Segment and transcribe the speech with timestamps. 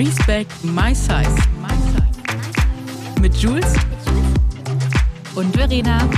[0.00, 1.36] Respect My Size.
[3.20, 3.74] Mit Jules
[5.34, 6.08] und Verena.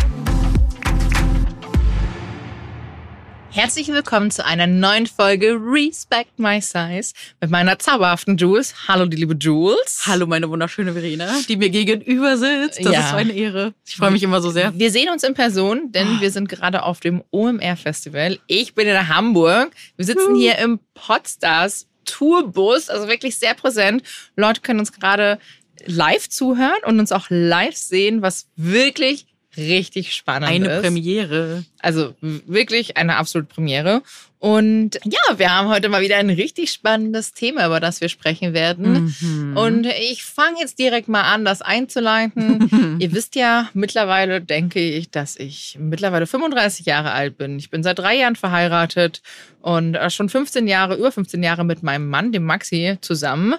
[3.50, 8.72] Herzlich willkommen zu einer neuen Folge Respect My Size mit meiner zauberhaften Jules.
[8.86, 10.02] Hallo, die liebe Jules.
[10.06, 12.84] Hallo, meine wunderschöne Verena, die mir gegenüber sitzt.
[12.84, 13.00] Das Ja.
[13.00, 13.74] ist so eine Ehre.
[13.84, 14.72] Ich freue mich immer so sehr.
[14.78, 18.38] Wir sehen uns in Person, denn wir sind gerade auf dem OMR Festival.
[18.46, 19.72] Ich bin in Hamburg.
[19.96, 24.02] Wir sitzen hier im Podstars Tourbus, also wirklich sehr präsent.
[24.36, 25.38] Leute können uns gerade
[25.86, 29.26] live zuhören und uns auch live sehen, was wirklich
[29.56, 30.82] richtig spannend Eine ist.
[30.82, 31.64] Premiere.
[31.80, 34.02] Also wirklich eine absolute Premiere.
[34.38, 38.54] Und ja, wir haben heute mal wieder ein richtig spannendes Thema, über das wir sprechen
[38.54, 39.14] werden.
[39.20, 39.56] Mhm.
[39.56, 42.96] Und ich fange jetzt direkt mal an, das einzuleiten.
[42.98, 47.56] Ihr wisst ja, mittlerweile denke ich, dass ich mittlerweile 35 Jahre alt bin.
[47.58, 49.22] Ich bin seit drei Jahren verheiratet
[49.60, 53.54] und äh, schon 15 Jahre, über 15 Jahre mit meinem Mann, dem Maxi, zusammen.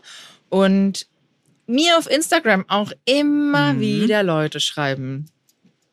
[0.49, 1.07] Und
[1.65, 3.79] mir auf Instagram auch immer Mhm.
[3.79, 5.27] wieder Leute schreiben.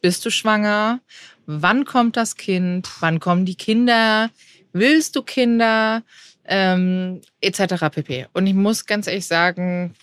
[0.00, 1.00] Bist du schwanger?
[1.46, 2.88] Wann kommt das Kind?
[3.00, 4.30] Wann kommen die Kinder?
[4.72, 6.02] Willst du Kinder?
[6.44, 7.90] Ähm, etc.
[7.90, 8.26] pp.
[8.32, 9.94] Und ich muss ganz ehrlich sagen,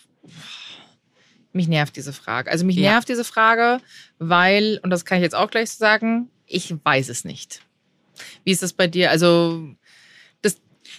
[1.52, 2.52] mich nervt diese Frage.
[2.52, 2.92] Also mich Ja.
[2.92, 3.82] nervt diese Frage,
[4.20, 7.62] weil, und das kann ich jetzt auch gleich sagen, ich weiß es nicht.
[8.44, 9.12] Wie ist das bei dir?
[9.12, 9.76] Also,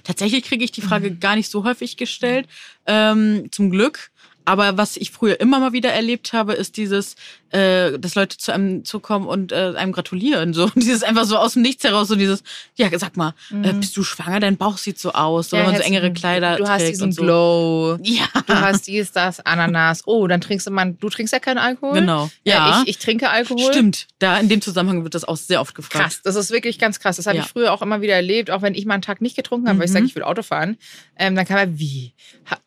[0.05, 2.47] Tatsächlich kriege ich die Frage gar nicht so häufig gestellt,
[2.87, 4.11] ähm, zum Glück.
[4.49, 7.17] Aber was ich früher immer mal wieder erlebt habe, ist dieses,
[7.51, 10.55] äh, dass Leute zu einem zukommen und äh, einem gratulieren.
[10.55, 12.43] So dieses einfach so aus dem Nichts heraus, so dieses,
[12.75, 14.41] ja, sag mal, äh, bist du schwanger?
[14.41, 17.05] Dein Bauch sieht so aus, so, wenn man so jetzt- engere Kleider Du hast diesen
[17.05, 17.23] und so.
[17.23, 17.99] Glow.
[18.03, 20.03] Ja, Du hast dies, das, Ananas.
[20.07, 21.95] Oh, dann trinkst du mal, du trinkst ja keinen Alkohol?
[22.01, 22.31] Genau.
[22.45, 22.83] Ja, Ja.
[22.85, 23.71] ich, ich trinke Alkohol.
[23.71, 24.07] stimmt.
[24.19, 26.05] Da in dem Zusammenhang wird das auch sehr oft gefragt.
[26.05, 27.17] Krass, das ist wirklich ganz krass.
[27.17, 27.45] Das habe Ja.
[27.45, 29.79] ich früher auch immer wieder erlebt, auch wenn ich mal einen Tag nicht getrunken habe,
[29.79, 29.95] weil ich Mhm.
[29.95, 30.79] sage, ich will Auto fahren.
[31.19, 32.15] Ähm, dann kam er, wie?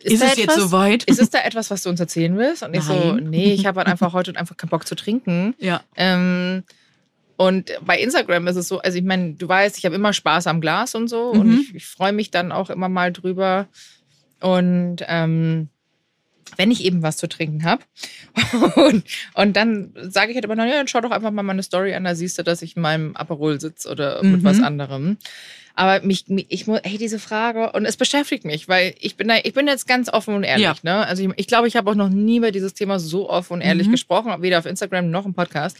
[0.04, 0.58] Ist da es jetzt etwas?
[0.58, 1.04] soweit?
[1.06, 2.62] Ist es da etwas, was du uns erzählen willst?
[2.64, 5.56] Und ich so, nee, ich habe halt einfach heute einfach keinen Bock zu trinken.
[5.60, 5.82] Ja.
[5.96, 6.64] Ähm,
[7.38, 10.46] und bei Instagram ist es so, also ich meine, du weißt, ich habe immer Spaß
[10.46, 11.60] am Glas und so und Mhm.
[11.70, 13.68] ich, ich freue mich dann auch immer mal drüber.
[14.42, 15.70] Und ähm,
[16.58, 17.84] wenn ich eben was zu trinken habe.
[18.76, 19.04] Und,
[19.36, 21.94] und dann sage ich halt immer, na ja, dann schau doch einfach mal meine Story
[21.94, 24.44] an, da siehst du, dass ich in meinem Aperol sitze oder mit Mhm.
[24.44, 25.18] was anderem.
[25.76, 29.28] Aber mich, mich- ich muss, hey, diese Frage, und es beschäftigt mich, weil ich bin
[29.30, 30.76] da, ich bin jetzt ganz offen und ehrlich, Ja.
[30.84, 31.06] ne?
[31.08, 33.62] Also ich, ich glaube, ich habe auch noch nie über dieses Thema so offen und
[33.62, 33.92] ehrlich Mhm.
[33.92, 35.78] gesprochen, weder auf Instagram noch im Podcast.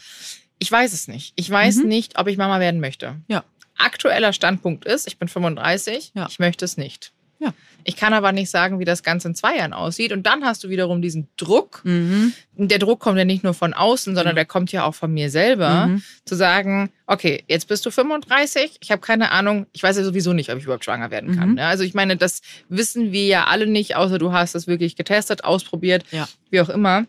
[0.58, 1.32] Ich weiß es nicht.
[1.36, 1.88] Ich weiß Mhm.
[1.88, 3.16] nicht, ob ich Mama werden möchte.
[3.28, 3.44] Ja.
[3.76, 6.26] Aktueller Standpunkt ist, ich bin 35, Ja.
[6.30, 7.12] ich möchte es nicht.
[7.42, 7.52] Ja.
[7.84, 10.12] Ich kann aber nicht sagen, wie das Ganze in zwei Jahren aussieht.
[10.12, 11.80] Und dann hast du wiederum diesen Druck.
[11.84, 12.32] Mhm.
[12.56, 15.28] Der Druck kommt ja nicht nur von außen, sondern der kommt ja auch von mir
[15.30, 16.02] selber, Mhm.
[16.24, 20.32] zu sagen, okay, jetzt bist du 35, ich habe keine Ahnung, ich weiß ja sowieso
[20.32, 21.48] nicht, ob ich überhaupt schwanger werden kann.
[21.50, 21.54] Mhm.
[21.56, 21.66] ne?
[21.66, 25.42] Also ich meine, das wissen wir ja alle nicht, außer du hast es wirklich getestet,
[25.42, 26.28] ausprobiert, Ja.
[26.50, 27.06] wie auch immer.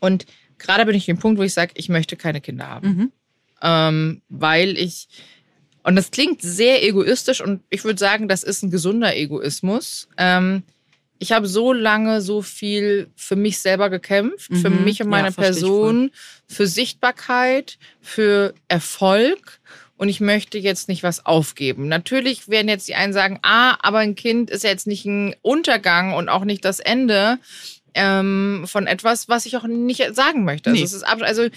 [0.00, 0.26] Und
[0.58, 3.12] gerade bin ich an dem Punkt, wo ich sage, ich möchte keine Kinder haben Mhm.
[3.62, 5.06] ähm, weil ich,
[5.86, 10.08] und das klingt sehr egoistisch und ich würde sagen, das ist ein gesunder Egoismus.
[10.18, 10.64] Ähm,
[11.18, 14.84] ich habe so lange so viel für mich selber gekämpft, für Mhm.
[14.84, 16.10] mich und Ja, meine ich Person,
[16.46, 19.60] für Sichtbarkeit, für Erfolg.
[19.98, 21.88] Und ich möchte jetzt nicht was aufgeben.
[21.88, 25.34] Natürlich werden jetzt die einen sagen, ah, aber ein Kind ist ja jetzt nicht ein
[25.40, 27.38] Untergang und auch nicht das Ende
[27.96, 30.70] ähm, von etwas, was ich auch nicht sagen möchte.
[30.70, 30.84] Also, Nee.
[30.84, 31.48] ist ab, also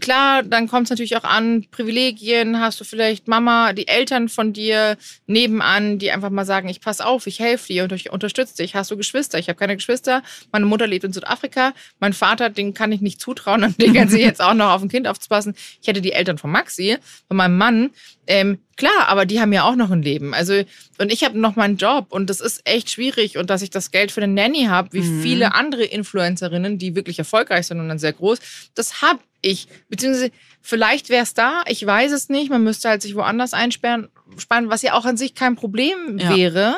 [0.00, 2.60] klar, dann kommt es natürlich auch an Privilegien.
[2.60, 7.00] Hast du vielleicht Mama, die Eltern von dir nebenan, die einfach mal sagen, ich pass
[7.00, 8.74] auf, ich helfe dir und ich unterstütze dich.
[8.76, 9.38] Hast du Geschwister?
[9.38, 10.22] Ich habe keine Geschwister.
[10.52, 11.72] Meine Mutter lebt in Südafrika.
[11.98, 14.82] Mein Vater, den kann ich nicht zutrauen, an den kann sie jetzt auch noch auf
[14.82, 15.54] ein Kind aufzupassen.
[15.82, 17.90] Ich hätte die Eltern von Maxi, von meinem Mann.
[18.30, 20.34] Ähm, klar, aber die haben ja auch noch ein Leben.
[20.34, 20.62] Also,
[20.98, 23.38] und ich habe noch meinen Job und das ist echt schwierig.
[23.38, 25.22] Und dass ich das Geld für eine Nanny habe, wie Mhm.
[25.22, 28.38] viele andere Influencerinnen, die wirklich erfolgreich sind und dann sehr groß,
[28.74, 29.66] das habe ich.
[29.88, 30.30] Beziehungsweise,
[30.60, 32.50] vielleicht wäre es da, ich weiß es nicht.
[32.50, 36.36] Man müsste halt sich woanders einsperren, sparen, was ja auch an sich kein Problem Ja.
[36.36, 36.76] wäre.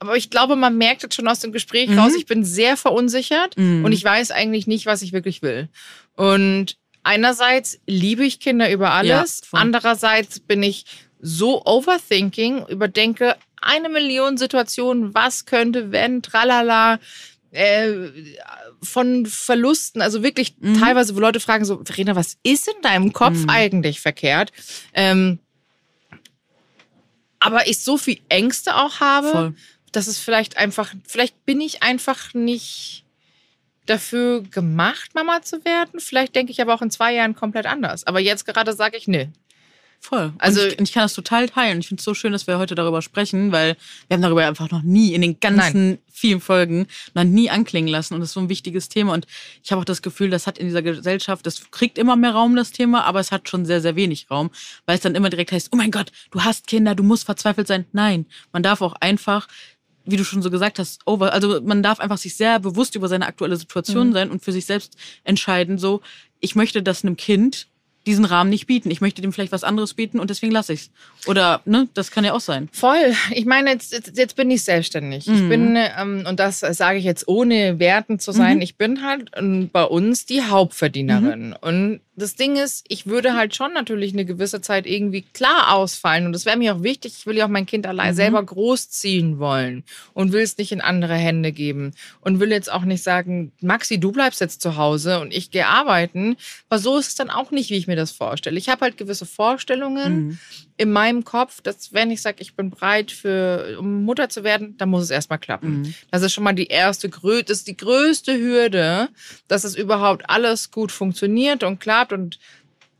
[0.00, 1.98] Aber ich glaube, man merkt jetzt schon aus dem Gespräch Mhm.
[1.98, 3.84] raus, ich bin sehr verunsichert Mhm.
[3.84, 5.68] und ich weiß eigentlich nicht, was ich wirklich will.
[6.14, 10.84] Und einerseits liebe ich Kinder über alles, Ja, andererseits bin ich
[11.20, 16.98] so overthinking, überdenke eine Million Situationen, was könnte, wenn, tralala,
[17.50, 17.92] äh,
[18.82, 20.78] von Verlusten, also wirklich Mhm.
[20.80, 23.50] teilweise, wo Leute fragen so, Verena, was ist in deinem Kopf Mhm.
[23.50, 24.52] eigentlich verkehrt?
[24.94, 25.40] Ähm,
[27.38, 29.54] aber ich so viel Ängste auch habe, Voll.
[29.92, 33.04] dass es vielleicht einfach, vielleicht bin ich einfach nicht
[33.86, 36.00] dafür gemacht, Mama zu werden.
[36.00, 38.06] Vielleicht denke ich aber auch in zwei Jahren komplett anders.
[38.06, 39.28] Aber jetzt gerade sage ich, nee.
[40.02, 40.32] Voll.
[40.38, 41.80] Also ich, ich, kann das total teilen.
[41.80, 43.76] Ich finde es so schön, dass wir heute darüber sprechen, weil
[44.08, 45.98] wir haben darüber einfach noch nie in den ganzen Nein.
[46.10, 48.14] vielen Folgen noch nie anklingen lassen.
[48.14, 49.12] Und das ist so ein wichtiges Thema.
[49.12, 49.26] Und
[49.62, 52.56] ich habe auch das Gefühl, das hat in dieser Gesellschaft, das kriegt immer mehr Raum,
[52.56, 54.50] das Thema, aber es hat schon sehr, sehr wenig Raum,
[54.86, 57.66] weil es dann immer direkt heißt, oh mein Gott, du hast Kinder, du musst verzweifelt
[57.66, 57.84] sein.
[57.92, 59.48] Nein, man darf auch einfach
[60.04, 61.32] wie du schon so gesagt hast, over.
[61.32, 64.12] Also man darf einfach sich sehr bewusst über seine aktuelle Situation mhm.
[64.12, 66.00] sein und für sich selbst entscheiden, so,
[66.40, 67.66] ich möchte das einem Kind
[68.06, 68.90] diesen Rahmen nicht bieten.
[68.90, 70.90] Ich möchte dem vielleicht was anderes bieten und deswegen lasse ich es.
[71.28, 72.68] Oder, ne, das kann ja auch sein.
[72.72, 73.14] Voll.
[73.32, 75.26] Ich meine, jetzt, jetzt, jetzt bin ich selbstständig.
[75.26, 75.34] Mhm.
[75.34, 78.62] Ich bin, ähm, und das sage ich jetzt ohne Werten zu sein, mhm.
[78.62, 81.48] ich bin halt ähm, bei uns die Hauptverdienerin.
[81.48, 81.56] Mhm.
[81.60, 86.26] Und das Ding ist, ich würde halt schon natürlich eine gewisse Zeit irgendwie klar ausfallen.
[86.26, 87.14] Und das wäre mir auch wichtig.
[87.18, 88.16] Ich will ja auch mein Kind allein mhm.
[88.16, 91.92] selber großziehen wollen und will es nicht in andere Hände geben.
[92.20, 95.66] Und will jetzt auch nicht sagen, Maxi, du bleibst jetzt zu Hause und ich gehe
[95.66, 96.36] arbeiten.
[96.68, 98.58] Aber so ist es dann auch nicht, wie ich mir das vorstelle.
[98.58, 100.38] Ich habe halt gewisse Vorstellungen mhm.
[100.76, 104.76] in meinem Kopf, dass wenn ich sage, ich bin bereit für, um Mutter zu werden,
[104.76, 105.80] dann muss es erstmal klappen.
[105.80, 105.94] Mhm.
[106.10, 109.08] Das ist schon mal die erste, das ist die größte Hürde,
[109.48, 112.20] dass es überhaupt alles gut funktioniert und klappt habt.
[112.20, 112.38] Und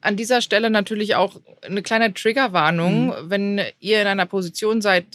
[0.01, 3.15] an dieser Stelle natürlich auch eine kleine Triggerwarnung, mhm.
[3.31, 5.07] wenn ihr in einer Position seid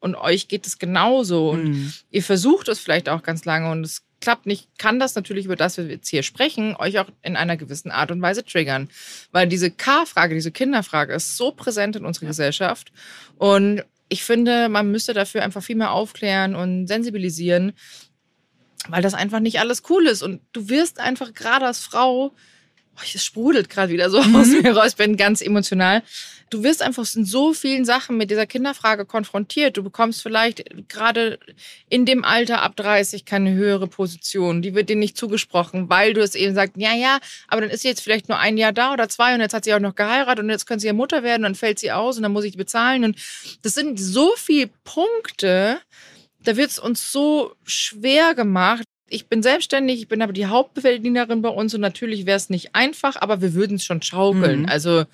[0.00, 1.92] und euch geht es genauso und mhm.
[2.10, 5.56] ihr versucht es vielleicht auch ganz lange und es klappt nicht, kann das natürlich, über
[5.56, 8.90] das wir jetzt hier sprechen, euch auch in einer gewissen Art und Weise triggern.
[9.32, 12.30] Weil diese K-Frage, diese Kinderfrage ist so präsent in unserer ja.
[12.30, 12.92] Gesellschaft
[13.36, 17.72] und ich finde, man müsste dafür einfach viel mehr aufklären und sensibilisieren,
[18.88, 20.22] weil das einfach nicht alles cool ist.
[20.22, 22.34] Und du wirst einfach gerade als Frau
[23.04, 24.36] es sprudelt gerade wieder so mhm.
[24.36, 24.88] aus mir raus.
[24.90, 26.02] Ich bin ganz emotional.
[26.50, 29.76] Du wirst einfach in so vielen Sachen mit dieser Kinderfrage konfrontiert.
[29.76, 31.38] Du bekommst vielleicht gerade
[31.88, 34.60] in dem Alter ab 30 keine höhere Position.
[34.60, 37.82] Die wird dir nicht zugesprochen, weil du es eben sagst, ja, ja, aber dann ist
[37.82, 39.94] sie jetzt vielleicht nur ein Jahr da oder zwei und jetzt hat sie auch noch
[39.94, 42.32] geheiratet und jetzt können sie ja Mutter werden und dann fällt sie aus und dann
[42.32, 43.04] muss ich die bezahlen.
[43.04, 43.16] Und
[43.62, 45.80] das sind so viele Punkte,
[46.42, 51.42] da wird es uns so schwer gemacht, ich bin selbstständig, ich bin aber die Hauptverdienerin
[51.42, 54.62] bei uns und natürlich wäre es nicht einfach, aber wir würden es schon schaukeln.
[54.62, 54.68] Mhm.
[54.68, 55.04] Also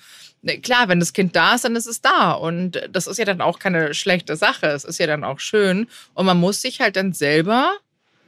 [0.43, 2.33] ne, klar, wenn das Kind da ist, dann ist es da.
[2.33, 4.67] Und das ist ja dann auch keine schlechte Sache.
[4.67, 5.87] Es ist ja dann auch schön.
[6.13, 7.75] Und man muss sich halt dann selber,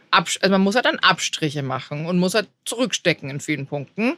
[0.09, 4.17] also man muss halt dann Abstriche machen und muss halt zurückstecken in vielen Punkten.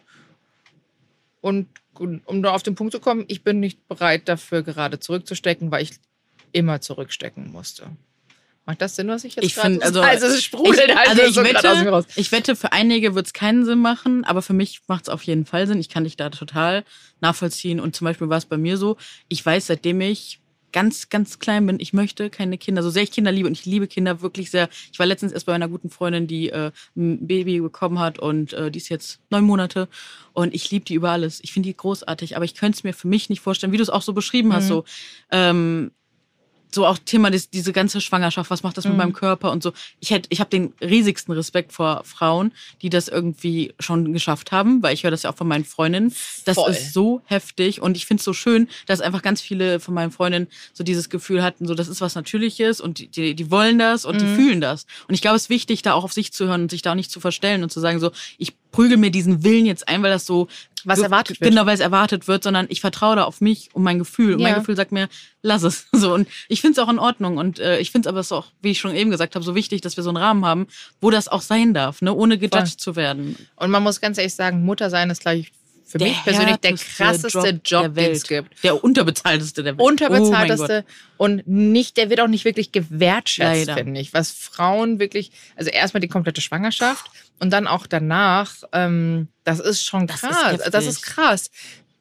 [1.42, 1.68] Und
[1.98, 5.84] um da auf den Punkt zu kommen, ich bin nicht bereit dafür gerade zurückzustecken, weil
[5.84, 5.92] ich
[6.54, 7.88] immer zurückstecken musste.
[8.66, 11.22] Macht das Sinn, was ich jetzt ich finde, also, also es sprudelt ich, halt also
[11.24, 12.06] ich so wette, raus.
[12.16, 15.24] Ich wette, für einige wird es keinen Sinn machen, aber für mich macht es auf
[15.24, 15.80] jeden Fall Sinn.
[15.80, 16.84] Ich kann dich da total
[17.22, 17.80] nachvollziehen.
[17.80, 18.98] Und zum Beispiel war es bei mir so,
[19.30, 20.42] ich weiß, seitdem ich
[20.72, 23.66] ganz, ganz klein bin, ich möchte keine Kinder, so sehr ich Kinder liebe und ich
[23.66, 24.70] liebe Kinder wirklich sehr.
[24.92, 28.54] Ich war letztens erst bei einer guten Freundin, die äh, ein Baby bekommen hat und
[28.54, 29.88] äh, die ist jetzt neun Monate
[30.34, 31.40] und ich liebe die über alles.
[31.44, 33.84] Ich finde die großartig, aber ich könnte es mir für mich nicht vorstellen, wie du
[33.84, 34.70] es auch so beschrieben hast, mhm.
[34.70, 34.86] so
[35.32, 35.92] ähm,
[36.74, 38.98] so auch Thema des, diese ganze Schwangerschaft, was macht das mit mhm.
[38.98, 39.74] meinem Körper und so.
[40.00, 42.52] Ich hätte, ich habe den riesigsten Respekt vor Frauen,
[42.82, 46.14] die das irgendwie schon geschafft haben, weil ich höre das ja auch von meinen Freundinnen.
[46.46, 46.72] Das Voll.
[46.72, 50.12] ist so heftig und ich finde es so schön, dass einfach ganz viele von meinen
[50.12, 54.06] Freundinnen so dieses Gefühl hatten, so das ist was Natürliches und die, die wollen das
[54.06, 54.20] und mhm.
[54.20, 54.86] die fühlen das.
[55.08, 56.92] Und ich glaube, es ist wichtig, da auch auf sich zu hören und sich da
[56.92, 60.04] auch nicht zu verstellen und zu sagen so, ich prügel mir diesen Willen jetzt ein,
[60.04, 60.48] weil das so
[60.84, 61.52] was erwartet wird.
[61.52, 64.34] Genau, weil es erwartet wird, sondern ich vertraue da auf mich und mein Gefühl.
[64.34, 64.50] Und ja.
[64.50, 65.10] mein Gefühl sagt mir,
[65.42, 65.88] lass es.
[66.02, 68.48] So und ich finde es auch in Ordnung und äh, ich finde es aber auch,
[68.62, 70.68] wie ich schon eben gesagt habe, so wichtig, dass wir so einen Rahmen haben,
[71.00, 72.78] wo das auch sein darf, ne, ohne gejudged Voll.
[72.78, 73.36] zu werden.
[73.56, 75.52] Und man muss ganz ehrlich sagen, Mutter sein ist gleich
[75.92, 78.64] für der mich persönlich der krasseste Job, Job den es gibt.
[78.64, 79.86] Der unterbezahlteste der Welt.
[79.86, 80.86] Unterbezahlteste
[81.18, 84.14] oh und nicht, der wird auch nicht wirklich gewertschätzt, finde ich.
[84.14, 87.06] Was Frauen wirklich, also erstmal die komplette Schwangerschaft
[87.40, 90.22] und dann auch danach, ähm, das ist schon krass.
[90.22, 91.52] Das ist, das ist krass.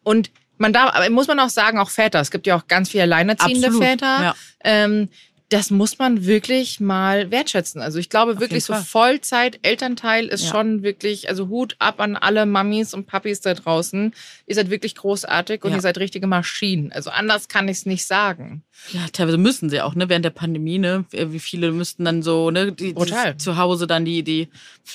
[0.05, 2.21] Und man darf, aber muss man auch sagen, auch Väter.
[2.21, 4.23] Es gibt ja auch ganz viele alleinerziehende Absolut, Väter.
[4.23, 4.35] Ja.
[4.63, 5.09] Ähm,
[5.51, 7.83] das muss man wirklich mal wertschätzen.
[7.83, 10.51] Also ich glaube Auf wirklich so Vollzeit Elternteil ist ja.
[10.51, 14.15] schon wirklich, also Hut ab an alle Mamis und Papis da draußen.
[14.47, 15.79] Ihr seid wirklich großartig und ja.
[15.79, 16.93] ihr seid richtige Maschinen.
[16.93, 18.63] Also anders kann ich es nicht sagen.
[18.93, 22.53] Ja, teilweise müssen sie auch, ne, während der Pandemie, ne, wie viele müssten dann so,
[22.53, 24.49] ne, die, die zu Hause dann die, die,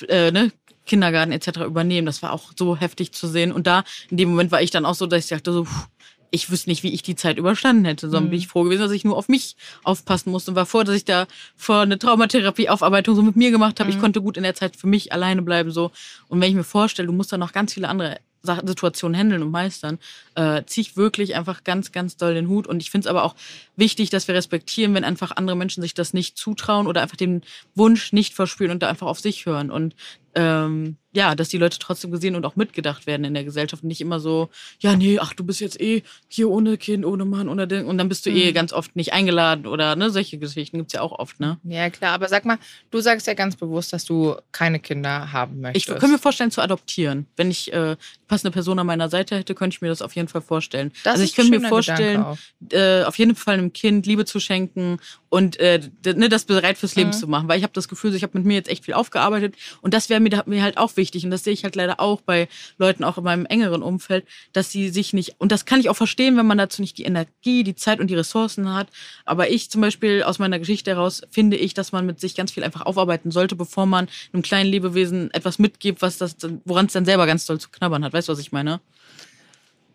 [0.08, 0.52] äh, ne,
[0.86, 1.60] Kindergarten etc.
[1.66, 2.06] übernehmen.
[2.06, 3.52] Das war auch so heftig zu sehen.
[3.52, 5.88] Und da, in dem Moment war ich dann auch so, dass ich dachte so, pff,
[6.36, 8.30] ich wüsste nicht, wie ich die Zeit überstanden hätte, sondern mhm.
[8.30, 10.94] bin ich froh gewesen, dass ich nur auf mich aufpassen musste und war froh, dass
[10.94, 11.26] ich da
[11.56, 13.90] vor eine Traumatherapie-Aufarbeitung so mit mir gemacht habe.
[13.90, 13.96] Mhm.
[13.96, 15.90] Ich konnte gut in der Zeit für mich alleine bleiben so.
[16.28, 18.18] Und wenn ich mir vorstelle, du musst da noch ganz viele andere
[18.64, 19.98] Situationen handeln und meistern,
[20.36, 22.66] äh, ziehe ich wirklich einfach ganz, ganz doll den Hut.
[22.66, 23.34] Und ich finde es aber auch
[23.76, 27.42] wichtig, dass wir respektieren, wenn einfach andere Menschen sich das nicht zutrauen oder einfach den
[27.74, 29.70] Wunsch nicht verspüren und da einfach auf sich hören.
[29.70, 29.96] Und
[30.36, 33.88] ähm, ja, dass die Leute trotzdem gesehen und auch mitgedacht werden in der Gesellschaft und
[33.88, 34.50] nicht immer so,
[34.80, 37.96] ja, nee, ach, du bist jetzt eh hier ohne Kind, ohne Mann, ohne Ding und
[37.96, 38.54] dann bist du eh Mhm.
[38.54, 41.58] ganz oft nicht eingeladen oder ne, solche Geschichten gibt's ja auch oft, ne?
[41.64, 42.58] Ja, klar, aber sag mal,
[42.90, 45.86] du sagst ja ganz bewusst, dass du keine Kinder haben Ich möchtest.
[45.88, 47.24] könnte mir vorstellen zu adoptieren.
[47.36, 47.96] Wenn ich äh,
[48.28, 50.92] passende Person an meiner Seite hätte, könnte ich mir das auf jeden Fall vorstellen.
[51.02, 52.26] Das also ist ich könnte mir vorstellen,
[52.72, 54.98] äh, auf jeden Fall einem Kind Liebe zu schenken
[55.28, 57.14] und äh, ne, das bereit fürs Leben Mhm.
[57.14, 57.48] zu machen.
[57.48, 60.08] Weil ich habe das Gefühl, ich habe mit mir jetzt echt viel aufgearbeitet und das
[60.08, 63.04] wäre mir, mir halt auch wichtig und das sehe ich halt leider auch bei Leuten
[63.04, 66.36] auch in meinem engeren Umfeld, dass sie sich nicht, und das kann ich auch verstehen,
[66.36, 68.88] wenn man dazu nicht die Energie, die Zeit und die Ressourcen hat,
[69.24, 72.52] aber ich zum Beispiel aus meiner Geschichte heraus finde ich, dass man mit sich ganz
[72.52, 76.92] viel einfach aufarbeiten sollte, bevor man einem kleinen Lebewesen etwas mitgibt, was das, woran es
[76.92, 78.12] dann selber ganz doll zu knabbern hat.
[78.12, 78.80] Weißt du, was ich meine?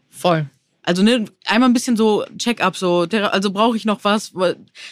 [0.10, 0.46] Voll.
[0.84, 4.34] Also ne, einmal ein bisschen so Check-up, so, also brauche ich noch was,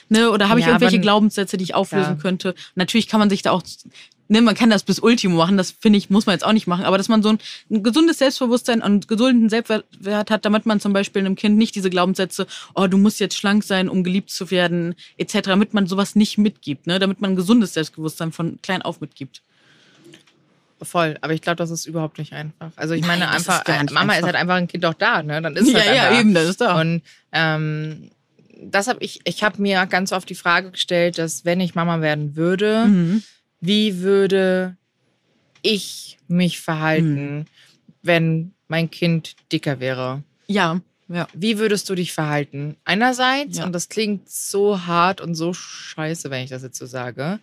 [0.10, 2.22] ne, oder habe ich Ja, irgendwelche aber- Glaubenssätze, die ich auflösen Ja.
[2.22, 2.54] könnte?
[2.76, 3.64] Natürlich kann man sich da auch,
[4.28, 6.68] ne, man kann das bis Ultimo machen, das finde ich, muss man jetzt auch nicht
[6.68, 7.40] machen, aber dass man so ein,
[7.72, 11.90] ein gesundes Selbstbewusstsein und gesunden Selbstwert hat, damit man zum Beispiel einem Kind nicht diese
[11.90, 16.16] Glaubenssätze, oh, du musst jetzt schlank sein, um geliebt zu werden, etc., damit man sowas
[16.16, 19.42] nicht mitgibt, ne, damit man ein gesundes Selbstbewusstsein von klein auf mitgibt.
[20.82, 22.72] Voll, aber ich glaube, das ist überhaupt nicht einfach.
[22.78, 24.26] Also ich Nein, meine ist einfach, nicht Mama ist einfach.
[24.28, 25.42] halt einfach ein Kind auch da, ne?
[25.42, 26.20] Dann ist es ja, halt ja, einfach.
[26.22, 26.80] eben, das ist da.
[26.80, 27.02] Und
[27.34, 28.12] ähm,
[28.62, 32.02] das habe ich, ich habe mir ganz oft die Frage gestellt, dass wenn ich Mama
[32.02, 33.24] werden würde, Mhm.
[33.62, 34.78] wie würde
[35.62, 37.46] ich mich verhalten,
[38.02, 40.24] wenn mein Kind dicker wäre?
[40.48, 41.28] Ja, ja.
[41.34, 42.76] Wie würdest du dich verhalten?
[42.86, 43.66] Einerseits, Ja.
[43.66, 47.40] und das klingt so hart und so scheiße, wenn ich das jetzt so sage,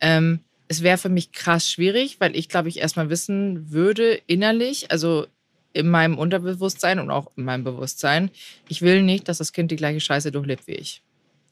[0.00, 4.90] ähm, es wäre für mich krass schwierig, weil ich glaube, ich erstmal wissen würde innerlich,
[4.90, 5.26] also
[5.72, 8.30] in meinem Unterbewusstsein und auch in meinem Bewusstsein,
[8.68, 11.02] ich will nicht, dass das Kind die gleiche Scheiße durchlebt wie ich.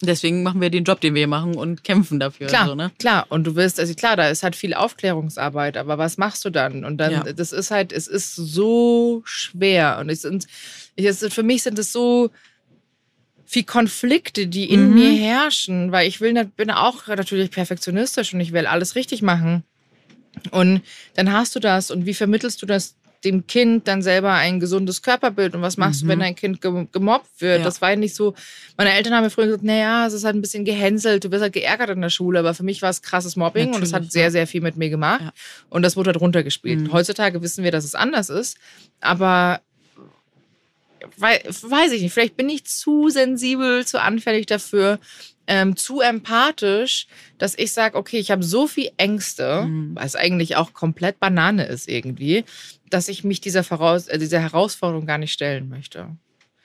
[0.02, 2.48] Deswegen machen wir den Job, den wir machen und kämpfen dafür.
[2.48, 2.92] Klar, So, ne?
[2.98, 3.24] klar.
[3.30, 6.84] Und du wirst, also klar, da ist halt viel Aufklärungsarbeit, aber was machst du dann?
[6.84, 7.22] Und dann, Ja.
[7.32, 9.96] das ist halt, es ist so schwer.
[9.98, 12.30] Und ich, es, sind- für mich sind es so
[13.46, 14.94] viel Konflikte, die in Mhm.
[14.94, 19.62] mir herrschen, weil ich will, bin auch natürlich perfektionistisch und ich will alles richtig machen.
[20.50, 20.82] Und
[21.14, 25.00] dann hast du das und wie vermittelst du das dem Kind dann selber ein gesundes
[25.02, 26.10] Körperbild und was machst du, Mhm.
[26.10, 27.60] wenn dein Kind ge- gemobbt wird?
[27.60, 27.64] Ja.
[27.64, 28.34] Das war ja nicht so,
[28.76, 31.42] meine Eltern haben mir früher gesagt, naja, es ist halt ein bisschen gehänselt, du wirst
[31.42, 34.02] halt geärgert in der Schule, aber für mich war es krasses Mobbing und es hat
[34.02, 35.32] Natürlich, sehr, sehr viel mit mir gemacht Ja.
[35.70, 36.80] und das wurde halt runtergespielt.
[36.82, 36.92] Mhm.
[36.92, 38.58] Heutzutage wissen wir, dass es anders ist,
[39.00, 39.60] aber
[41.16, 44.98] weiß ich nicht, vielleicht bin ich zu sensibel, zu anfällig dafür,
[45.46, 47.06] ähm, zu empathisch,
[47.38, 49.94] dass ich sage, okay, ich habe so viel Ängste, Mhm.
[49.94, 52.44] was eigentlich auch komplett Banane ist irgendwie,
[52.90, 56.08] dass ich mich dieser, Voraus äh, dieser Herausforderung gar nicht stellen möchte.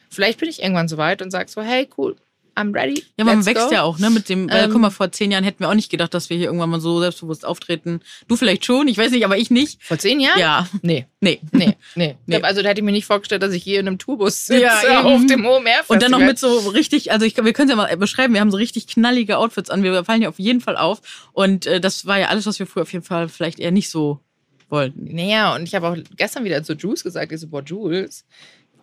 [0.10, 2.16] Vielleicht bin ich irgendwann so weit und sage so, hey, cool,
[2.56, 3.04] I'm ready.
[3.18, 3.74] Ja, man let's wächst go.
[3.74, 4.10] ja auch, ne?
[4.10, 6.30] Mit dem, äh, Ähm, guck mal, vor zehn Jahren hätten wir auch nicht gedacht, dass
[6.30, 8.02] wir hier irgendwann mal so selbstbewusst auftreten.
[8.28, 9.82] Du vielleicht schon, ich weiß nicht, aber ich nicht.
[9.84, 10.40] Vor zehn Jahren?
[10.40, 11.40] Ja, Nee, nee.
[11.52, 12.16] nee, nee.
[12.26, 12.42] Nee.
[12.42, 14.82] Also da hätte ich mir nicht vorgestellt, dass ich hier in einem Tourbus sitze Ja,
[15.00, 15.08] eben.
[15.08, 15.70] auf dem OMR.
[15.88, 18.42] Und dann noch mit so richtig, also ich, wir können es ja mal beschreiben, wir
[18.42, 21.30] haben so richtig knallige Outfits an, wir fallen ja auf jeden Fall auf.
[21.32, 23.90] Und äh, das war ja alles, was wir früher auf jeden Fall vielleicht eher nicht
[23.90, 24.20] so
[24.70, 25.14] wollten.
[25.14, 28.26] Naja, und ich habe auch gestern wieder zu Jules gesagt, ich so, boah, Jules,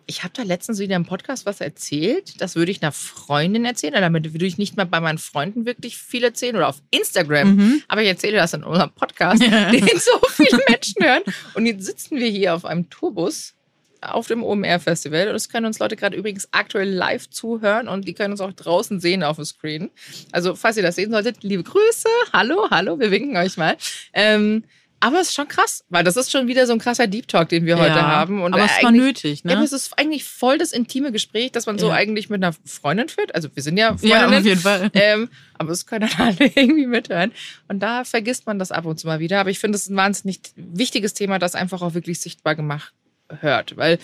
[0.09, 2.41] ich habe da letztens wieder im Podcast was erzählt.
[2.41, 3.93] Das würde ich einer Freundin erzählen.
[3.93, 7.55] oder Damit würde ich nicht mal bei meinen Freunden wirklich viel erzählen oder auf Instagram.
[7.55, 7.83] Mhm.
[7.87, 9.69] Aber ich erzähle das in unserem Podcast, Ja.
[9.71, 11.21] den so viele Menschen hören.
[11.53, 13.53] Und jetzt sitzen wir hier auf einem Tourbus
[14.01, 15.29] auf dem OMR-Festival.
[15.29, 18.53] Und es können uns Leute gerade übrigens aktuell live zuhören und die können uns auch
[18.53, 19.91] draußen sehen auf dem Screen.
[20.31, 22.09] Also, falls ihr das sehen solltet, liebe Grüße.
[22.33, 23.77] Hallo, hallo, wir winken euch mal.
[24.13, 24.63] Ähm,
[25.01, 27.49] aber es ist schon krass, weil das ist schon wieder so ein krasser Deep Talk,
[27.49, 28.41] den wir heute Ja, haben.
[28.41, 29.65] Und aber es war eigentlich- nötig, Ja, aber ne?
[29.65, 31.93] es ist eigentlich voll das intime Gespräch, das man so Ja.
[31.93, 33.33] eigentlich mit einer Freundin führt.
[33.33, 34.33] Also wir sind ja Ja, Freundinnen.
[34.39, 34.89] auf jeden Fall.
[34.93, 37.31] Ähm, aber es können dann alle irgendwie mithören.
[37.67, 39.39] Und da vergisst man das ab und zu mal wieder.
[39.39, 42.93] Aber ich finde, es ist ein wahnsinnig wichtiges Thema, das einfach auch wirklich sichtbar gemacht
[43.41, 43.77] hört.
[43.77, 43.99] Weil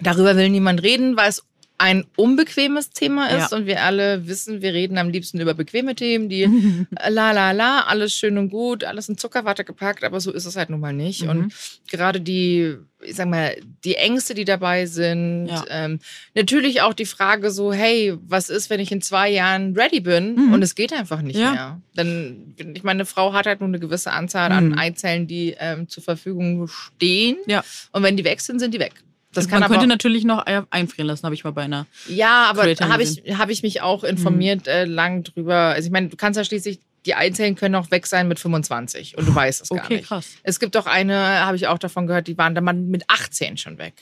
[0.00, 1.42] darüber will niemand reden, weil es
[1.78, 3.56] ein unbequemes Thema ist Ja.
[3.58, 6.44] und wir alle wissen, wir reden am liebsten über bequeme Themen, die
[7.08, 10.56] la la la, alles schön und gut, alles in Zuckerwatte gepackt, aber so ist es
[10.56, 11.22] halt nun mal nicht.
[11.24, 11.28] Mhm.
[11.28, 11.52] Und
[11.90, 15.64] gerade die, ich sag mal, die Ängste, die dabei sind, Ja.
[15.68, 16.00] ähm,
[16.34, 20.34] natürlich auch die Frage so, hey, was ist, wenn ich in zwei Jahren ready bin
[20.34, 20.52] Mhm.
[20.54, 21.52] und es geht einfach nicht Ja.
[21.52, 21.80] mehr?
[21.94, 24.78] Dann, ich meine, eine Frau hat halt nur eine gewisse Anzahl an Mhm.
[24.78, 27.36] Eizellen, die ähm, zur Verfügung stehen.
[27.46, 27.62] Ja.
[27.92, 28.94] Und wenn die weg sind, sind die weg.
[29.36, 31.86] Das kann Man könnte natürlich noch einfrieren lassen, habe ich mal bei einer.
[32.08, 35.54] ja, aber habe ich, hab ich mich auch informiert äh, lang drüber.
[35.56, 39.16] Also ich meine, du kannst ja schließlich, die Eizellen können auch weg sein mit 25
[39.16, 40.08] und du weißt es gar Okay, nicht.
[40.08, 40.26] krass.
[40.42, 41.16] Es gibt auch eine,
[41.46, 43.94] habe ich auch davon gehört, die waren dann mal mit 18 schon weg.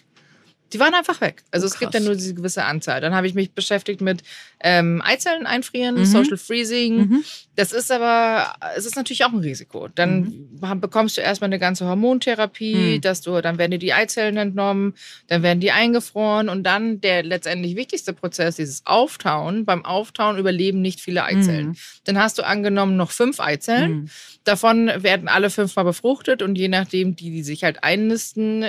[0.74, 1.44] Die waren einfach weg.
[1.52, 3.00] Also Oh, es gibt ja nur diese gewisse Anzahl.
[3.00, 4.22] Dann habe ich mich beschäftigt mit
[4.60, 6.04] ähm, Eizellen einfrieren, Mhm.
[6.04, 6.96] Social Freezing.
[6.96, 7.24] Mhm.
[7.56, 9.88] Das ist aber, es ist natürlich auch ein Risiko.
[9.94, 13.00] Dann ha- bekommst du erstmal eine ganze Hormontherapie, Mhm.
[13.02, 14.94] dass du, dann werden dir die Eizellen entnommen,
[15.28, 19.64] dann werden die eingefroren und dann der letztendlich wichtigste Prozess, dieses Auftauen.
[19.64, 21.68] Beim Auftauen überleben nicht viele Eizellen.
[21.68, 21.76] Mhm.
[22.04, 23.92] Dann hast du angenommen noch fünf Eizellen.
[23.92, 24.08] Mhm.
[24.42, 28.64] Davon werden alle fünfmal befruchtet und je nachdem, die, die sich halt einnisten,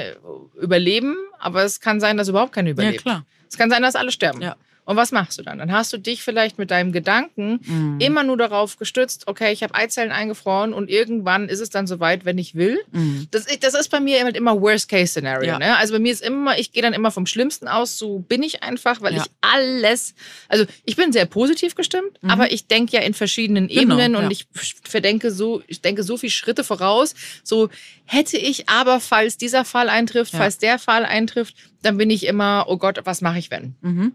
[0.62, 1.16] überleben.
[1.40, 3.02] Aber es kann sein, dass überhaupt keine Ja, überlebt.
[3.04, 3.26] klar.
[3.50, 4.42] Es kann sein, dass alle sterben.
[4.42, 4.56] Ja.
[4.86, 5.58] Und was machst du dann?
[5.58, 8.00] Dann hast du dich vielleicht mit deinem Gedanken Mhm.
[8.00, 12.24] immer nur darauf gestützt, okay, ich habe Eizellen eingefroren und irgendwann ist es dann soweit,
[12.24, 12.80] wenn ich will.
[12.92, 13.28] Mhm.
[13.32, 15.48] Das, das ist bei mir halt immer Worst-Case-Szenario.
[15.54, 15.60] Ja.
[15.60, 15.76] Ne?
[15.78, 18.62] Also bei mir ist immer, ich gehe dann immer vom Schlimmsten aus, so bin ich
[18.64, 19.24] einfach, weil Ja.
[19.24, 20.14] ich alles,
[20.50, 22.30] also ich bin sehr positiv gestimmt, Mhm.
[22.30, 24.30] aber ich denke ja in verschiedenen Genau, Ebenen und ja.
[24.32, 24.46] ich
[24.84, 27.16] verdenke so, ich denke so viel Schritte voraus.
[27.44, 27.70] So
[28.06, 32.66] hätte ich aber, falls dieser Fall eintrifft, falls der Fall eintrifft, dann bin ich immer,
[32.68, 33.76] oh Gott, was mache ich wenn?
[33.82, 34.14] Mhm.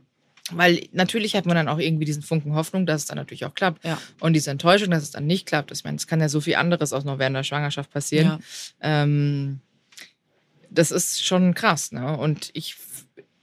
[0.53, 3.55] Weil natürlich hat man dann auch irgendwie diesen Funken Hoffnung, dass es dann natürlich auch
[3.55, 3.85] klappt.
[3.85, 3.99] Ja.
[4.21, 5.71] Und diese Enttäuschung, dass es dann nicht klappt.
[5.73, 8.43] Ich meine, es kann ja so viel anderes auch noch während der Schwangerschaft passieren.
[8.83, 9.03] Ja.
[9.03, 9.61] Ähm,
[10.71, 11.93] das ist schon krass.
[11.93, 12.17] Ne?
[12.17, 12.77] Und ich,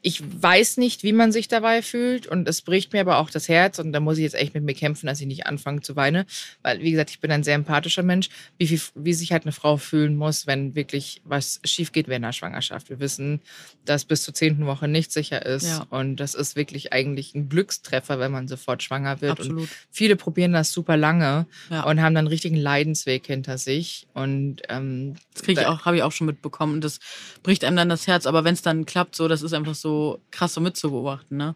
[0.03, 2.27] ich weiß nicht, wie man sich dabei fühlt.
[2.27, 3.79] Und es bricht mir aber auch das Herz.
[3.79, 6.25] Und da muss ich jetzt echt mit mir kämpfen, dass ich nicht anfange zu weinen.
[6.61, 8.29] Weil, wie gesagt, ich bin ein sehr empathischer Mensch.
[8.57, 12.25] Wie, viel, wie sich halt eine Frau fühlen muss, wenn wirklich was schief geht während
[12.25, 12.89] der Schwangerschaft.
[12.89, 13.41] Wir wissen,
[13.85, 15.65] dass bis zur zehnten Woche nicht sicher ist.
[15.67, 15.87] Ja.
[15.89, 19.39] Und das ist wirklich eigentlich ein Glückstreffer, wenn man sofort schwanger wird.
[19.39, 19.69] Und Absolut.
[19.91, 21.83] viele probieren das super lange Ja.
[21.83, 24.07] und haben dann einen richtigen Leidensweg hinter sich.
[24.13, 26.73] Und ähm, Das kriege ich da- auch, habe ich auch schon mitbekommen.
[26.75, 26.99] Und das
[27.43, 28.25] bricht einem dann das Herz.
[28.27, 29.86] Aber wenn es dann klappt, so, das ist einfach so
[30.31, 31.55] krass so mitzubeobachten, ne?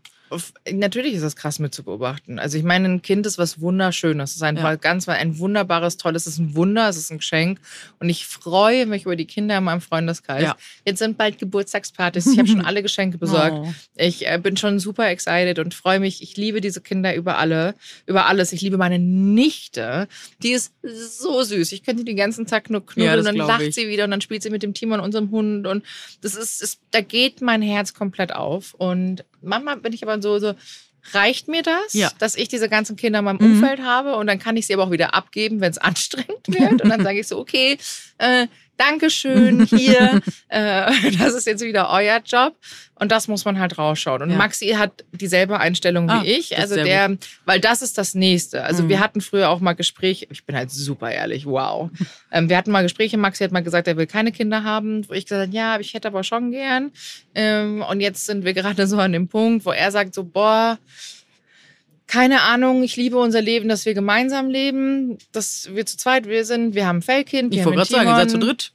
[0.71, 2.37] Natürlich ist das krass mit zu beobachten.
[2.39, 4.29] Also ich meine, ein Kind ist was Wunderschönes.
[4.31, 4.75] Es ist ein Ja.
[4.75, 7.59] ganz ein wunderbares, tolles, es ist ein Wunder, es ist ein Geschenk.
[7.99, 10.43] Und ich freue mich über die Kinder in meinem Freundeskreis.
[10.43, 10.55] Ja.
[10.85, 12.27] Jetzt sind bald Geburtstagspartys.
[12.27, 13.55] Ich habe schon alle Geschenke besorgt.
[13.57, 13.73] Oh.
[13.95, 16.21] Ich äh, bin schon super excited und freue mich.
[16.21, 17.73] Ich liebe diese Kinder über alle,
[18.05, 18.53] über alles.
[18.53, 20.07] Ich liebe meine Nichte.
[20.43, 21.71] Die ist so süß.
[21.71, 23.75] Ich könnte die den ganzen Tag nur knuddeln Ja, und dann lacht ich.
[23.75, 25.65] sie wieder und dann spielt sie mit dem Timon, unserem Hund.
[25.65, 25.83] Und
[26.21, 28.73] das ist, ist, da geht mein Herz komplett auf.
[28.73, 30.53] Und manchmal bin ich aber so, so,
[31.13, 32.11] reicht mir das, Ja.
[32.19, 33.53] dass ich diese ganzen Kinder in meinem Mhm.
[33.55, 36.81] Umfeld habe und dann kann ich sie aber auch wieder abgeben, wenn es anstrengend wird.
[36.81, 37.77] Und dann sage ich so, okay,
[38.19, 42.55] äh, Dankeschön, hier, äh, das ist jetzt wieder euer Job.
[42.95, 44.21] Und das muss man halt rausschauen.
[44.21, 44.37] Und Ja.
[44.37, 46.55] Maxi hat dieselbe Einstellung Ah, wie ich.
[46.59, 48.63] Also der, weil das ist das Nächste.
[48.63, 48.89] Also Mhm.
[48.89, 51.89] wir hatten früher auch mal Gespräche, ich bin halt super ehrlich, wow.
[52.31, 55.07] ähm, wir hatten mal Gespräche, Maxi hat mal gesagt, er will keine Kinder haben.
[55.09, 56.91] Wo ich gesagt habe, ja, ich hätte aber schon gern.
[57.33, 60.77] Ähm, und jetzt sind wir gerade so an dem Punkt, wo er sagt so, boah,
[62.11, 66.43] keine Ahnung, ich liebe unser Leben, dass wir gemeinsam leben, dass wir zu zweit wir
[66.43, 68.73] sind, wir haben ein Fellkind, wir Ich wollte gerade sagen, ihr seid zu dritt.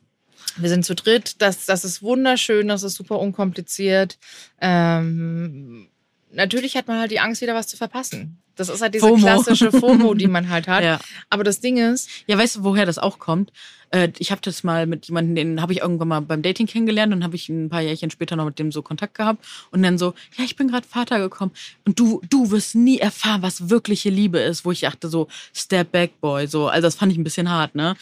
[0.56, 1.42] Wir sind zu dritt.
[1.42, 4.16] Das, das ist wunderschön, das ist super unkompliziert.
[4.58, 5.88] Ähm,
[6.32, 8.38] natürlich hat man halt die Angst, wieder was zu verpassen.
[8.56, 9.18] Das ist halt diese FOMO.
[9.18, 10.82] klassische FOMO, die man halt hat.
[10.86, 11.00] Ja.
[11.30, 13.52] Aber das Ding ist, Ja, weißt du, woher das auch kommt?
[13.90, 17.12] Äh, ich habe das mal mit jemandem, den habe ich irgendwann mal beim Dating kennengelernt
[17.12, 19.96] und habe ich ein paar Jährchen später noch mit dem so Kontakt gehabt und dann
[19.98, 21.52] so, ja, ich bin gerade Vater gekommen
[21.84, 25.92] und du, du wirst nie erfahren, was wirkliche Liebe ist, wo ich dachte so, Step
[25.92, 27.96] Back Boy, so, also das fand ich ein bisschen hart, ne?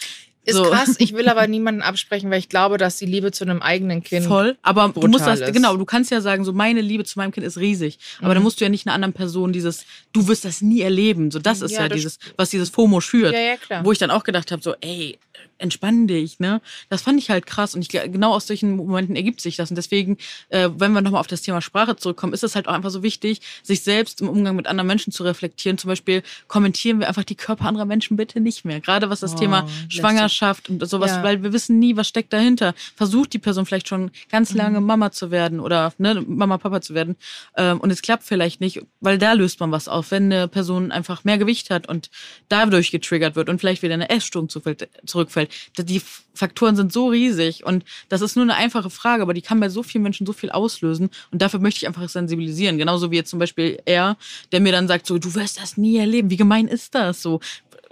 [0.45, 0.65] Ist so.
[0.65, 0.95] krass.
[0.99, 4.27] Ich will aber niemanden absprechen, weil ich glaube, dass die Liebe zu einem eigenen Kind
[4.27, 5.53] Voll, aber du musst das, ist.
[5.53, 8.35] genau, du kannst ja sagen, so meine Liebe zu meinem Kind ist riesig, aber Mhm.
[8.35, 11.39] dann musst du ja nicht einer anderen Person dieses, du wirst das nie erleben, so
[11.39, 13.33] das ist Ja, ja, das- dieses, was dieses FOMO schürt.
[13.33, 13.85] Ja, ja, klar.
[13.85, 15.19] Wo ich dann auch gedacht habe, so, ey,
[15.59, 16.61] entspann dich, ne?
[16.91, 19.77] Das fand ich halt krass und ich, genau aus solchen Momenten ergibt sich das und
[19.77, 20.19] deswegen,
[20.51, 23.03] äh, wenn wir nochmal auf das Thema Sprache zurückkommen, ist es halt auch einfach so
[23.03, 25.79] wichtig, sich selbst im Umgang mit anderen Menschen zu reflektieren.
[25.79, 28.81] Zum Beispiel kommentieren wir einfach die Körper anderer Menschen bitte nicht mehr.
[28.81, 29.67] Gerade was das Oh, Thema.
[29.89, 31.23] Schwangerschaft und sowas, Ja.
[31.23, 32.75] weil wir wissen nie, was steckt dahinter.
[32.97, 34.59] Versucht die Person vielleicht schon ganz Mhm.
[34.59, 37.17] lange Mama zu werden oder ne, Mama, Papa zu werden
[37.57, 40.93] ähm, und es klappt vielleicht nicht, weil da löst man was auf, wenn eine Person
[40.93, 42.11] einfach mehr Gewicht hat und
[42.49, 44.89] dadurch getriggert wird und vielleicht wieder eine Essstörung zufällt-
[45.35, 45.51] zurückfällt.
[45.89, 46.01] Die
[46.35, 49.69] Faktoren sind so riesig und das ist nur eine einfache Frage, aber die kann bei
[49.69, 52.79] so vielen Menschen so viel auslösen und dafür möchte ich einfach sensibilisieren.
[52.79, 54.17] Genauso wie jetzt zum Beispiel er,
[54.53, 56.31] der mir dann sagt so, du wirst das nie erleben.
[56.31, 57.41] Wie gemein ist das so?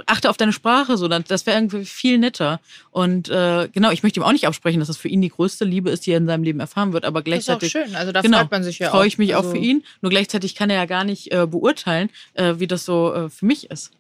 [0.07, 2.61] Achte auf deine Sprache so, das wäre irgendwie viel netter.
[2.91, 5.65] Und äh, genau, ich möchte ihm auch nicht absprechen, dass das für ihn die größte
[5.65, 7.95] Liebe ist, die er in seinem Leben erfahren wird, aber Das ist auch gleichzeitig schön.
[7.95, 8.93] Also da genau, freut man sich ja auch.
[8.95, 9.85] freue ich mich also, auch für ihn.
[10.01, 13.47] Nur gleichzeitig kann er ja gar nicht äh, beurteilen, äh, wie das so äh, für
[13.47, 13.93] mich ist.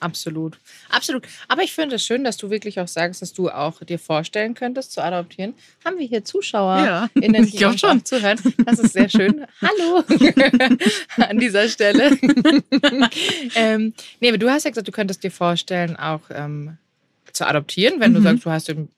[0.00, 0.58] Absolut.
[0.90, 1.26] Absolut.
[1.48, 4.54] Aber ich finde es schön, dass du wirklich auch sagst, dass du auch dir vorstellen
[4.54, 5.54] könntest, zu adoptieren.
[5.84, 8.00] Haben wir hier Zuschauer, Ja, in den, ich uns schon.
[8.00, 8.38] auch zuhören?
[8.66, 9.46] Das ist sehr schön.
[9.62, 10.04] Hallo
[11.16, 12.10] an dieser Stelle.
[13.54, 16.76] ähm, nee, aber du hast ja gesagt, du könntest dir vorstellen, auch ähm,
[17.32, 18.24] zu adoptieren, wenn du Mhm.
[18.24, 18.88] sagst, du hast den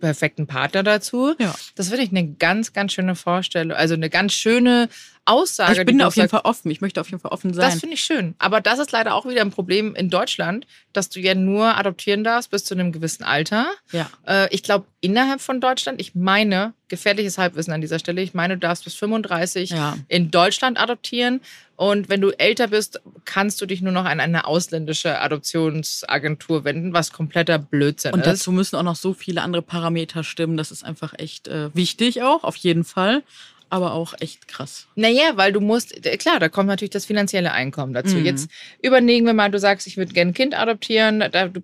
[0.00, 1.34] perfekten Partner dazu.
[1.38, 1.54] Ja.
[1.74, 4.88] Das finde ich eine ganz, ganz schöne Vorstellung, also eine ganz schöne
[5.26, 5.80] Aussage.
[5.80, 6.28] ich bin da auf jeden.
[6.28, 6.70] Fall offen.
[6.70, 7.70] Ich möchte auf jeden Fall offen sein.
[7.70, 8.34] Das finde ich schön.
[8.38, 12.24] Aber das ist leider auch wieder ein Problem in Deutschland, dass du ja nur adoptieren
[12.24, 13.66] darfst bis zu einem gewissen Alter.
[13.92, 14.08] ja.
[14.26, 18.54] Äh, ich glaube, innerhalb von Deutschland, ich meine, gefährliches Halbwissen an dieser Stelle, ich meine,
[18.54, 19.96] du darfst bis 35 Ja.
[20.08, 21.40] in Deutschland adoptieren.
[21.74, 26.92] Und wenn du älter bist, kannst du dich nur noch an eine ausländische Adoptionsagentur wenden,
[26.92, 28.26] was kompletter Blödsinn Und ist.
[28.26, 30.56] dazu müssen auch noch so viele andere Parameter stimmen.
[30.56, 33.22] Das ist einfach echt äh, wichtig auch, auf jeden Fall.
[33.68, 34.86] Aber auch echt krass.
[34.94, 38.16] Naja, weil du musst, klar, da kommt natürlich das finanzielle Einkommen dazu.
[38.16, 38.24] Mhm.
[38.24, 38.48] Jetzt
[38.82, 41.62] überlegen wir mal, du sagst, ich würde gerne ein Kind adoptieren, da, du,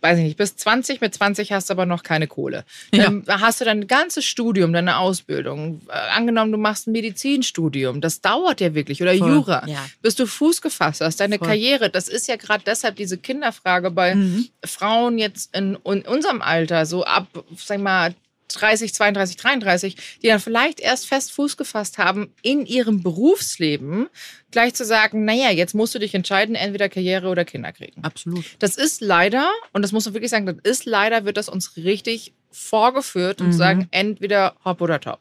[0.00, 2.64] weiß ich nicht, bis 20, mit 20 hast du aber noch keine Kohle.
[2.92, 3.04] Ja.
[3.10, 5.80] Dann hast du dein ganzes Studium, deine Ausbildung.
[5.88, 9.62] Äh, angenommen, du machst ein Medizinstudium, das dauert ja wirklich, oder Voll, Jura.
[9.66, 9.84] ja.
[10.02, 11.48] Bis du Fuß gefasst hast, deine Voll.
[11.48, 14.48] Karriere, das ist ja gerade deshalb diese Kinderfrage bei Mhm.
[14.64, 18.14] Frauen jetzt in, in unserem Alter, so ab, sag mal,
[18.48, 24.08] 30, 32, 33, die dann vielleicht erst fest Fuß gefasst haben in ihrem Berufsleben,
[24.50, 28.02] gleich zu sagen, naja, jetzt musst du dich entscheiden, entweder Karriere oder Kinder kriegen.
[28.04, 28.44] Absolut.
[28.58, 31.76] Das ist leider, und das muss man wirklich sagen, das ist leider, wird das uns
[31.76, 33.52] richtig vorgeführt und Mhm.
[33.52, 35.20] zu sagen, entweder hopp oder top.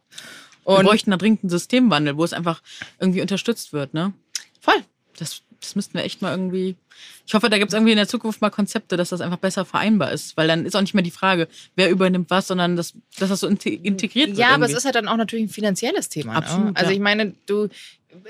[0.65, 2.61] Wir Und bräuchten da dringend einen Systemwandel, wo es einfach
[2.99, 4.13] irgendwie unterstützt wird, ne?
[4.59, 4.83] voll.
[5.17, 6.75] Das, das müssten wir echt mal irgendwie.
[7.25, 9.65] Ich hoffe, da gibt es irgendwie in der Zukunft mal Konzepte, dass das einfach besser
[9.65, 10.35] vereinbar ist.
[10.37, 13.41] Weil dann ist auch nicht mehr die Frage, wer übernimmt was, sondern dass, dass das
[13.41, 14.39] so inte- integriert wird.
[14.39, 16.33] Ja, aber es ist halt dann auch natürlich ein finanzielles Thema.
[16.33, 16.37] Ne?
[16.37, 16.95] Absolut, Also ja.
[16.95, 17.67] ich meine, du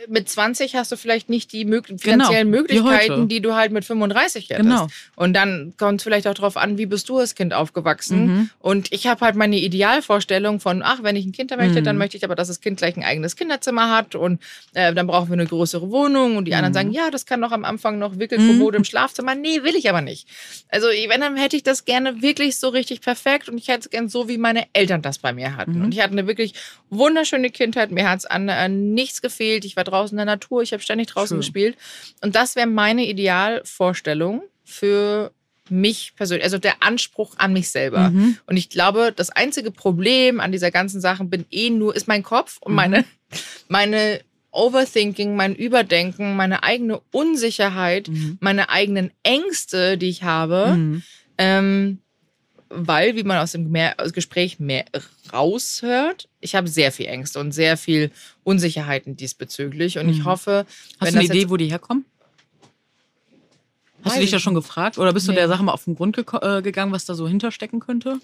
[0.08, 3.86] mit 20 hast du vielleicht nicht die Genau, finanziellen wie Möglichkeiten, die du halt mit
[3.86, 4.64] 35 hättest.
[4.70, 4.88] Genau.
[5.16, 8.26] Und dann kommt es vielleicht auch darauf an, wie bist du als Kind aufgewachsen.
[8.26, 8.50] Mhm.
[8.60, 11.86] Und ich habe halt meine Idealvorstellung von, ach, wenn ich ein Kind möchte, Mhm.
[11.86, 14.42] dann möchte ich aber, dass das Kind gleich ein eigenes Kinderzimmer hat und
[14.74, 16.38] äh, dann brauchen wir eine größere Wohnung.
[16.38, 16.76] Und die anderen Mhm.
[16.76, 19.36] sagen, ja, das kann doch am Anfang noch Wickelkommode im Schlafzimmer.
[19.36, 20.28] Nee, will ich aber nicht.
[20.70, 23.90] Also wenn, dann hätte ich das gerne wirklich so richtig perfekt und ich hätte es
[23.90, 25.80] gern so, wie meine Eltern das bei mir hatten.
[25.80, 25.86] Mhm.
[25.86, 26.54] Und ich hatte eine wirklich
[26.90, 27.92] wunderschöne Kindheit.
[27.92, 29.64] Mir hat es an, an nichts gefehlt.
[29.66, 31.40] Ich war draußen in der Natur, ich habe ständig draußen Schön.
[31.40, 31.78] gespielt.
[32.22, 35.32] Und das wäre meine Idealvorstellung für
[35.70, 38.10] mich persönlich, also der Anspruch an mich selber.
[38.10, 38.38] Mhm.
[38.46, 42.24] Und ich glaube, das einzige Problem an dieser ganzen Sache bin eh nur, ist mein
[42.24, 42.76] Kopf und Mhm.
[42.76, 43.06] meine,
[43.68, 48.38] meine Overthinking, mein Überdenken, meine eigene Unsicherheit, Mhm.
[48.40, 50.74] meine eigenen Ängste, die ich habe.
[50.78, 51.04] Mhm.
[51.38, 52.00] Ähm,
[52.70, 53.72] weil, wie man aus dem
[54.14, 54.86] Gespräch mehr
[55.34, 58.12] raushört, ich habe sehr viel Ängste und sehr viel
[58.44, 59.98] Unsicherheiten diesbezüglich.
[60.00, 60.26] Und ich Mhm.
[60.26, 60.66] hoffe,
[61.00, 62.06] Hast du eine Idee, wo die herkommen?
[64.04, 64.98] Hast du dich ich schon gefragt?
[64.98, 65.38] Oder bist du Nee.
[65.38, 68.20] der Sache mal auf den Grund geko- äh, gegangen, was da so hinterstecken könnte?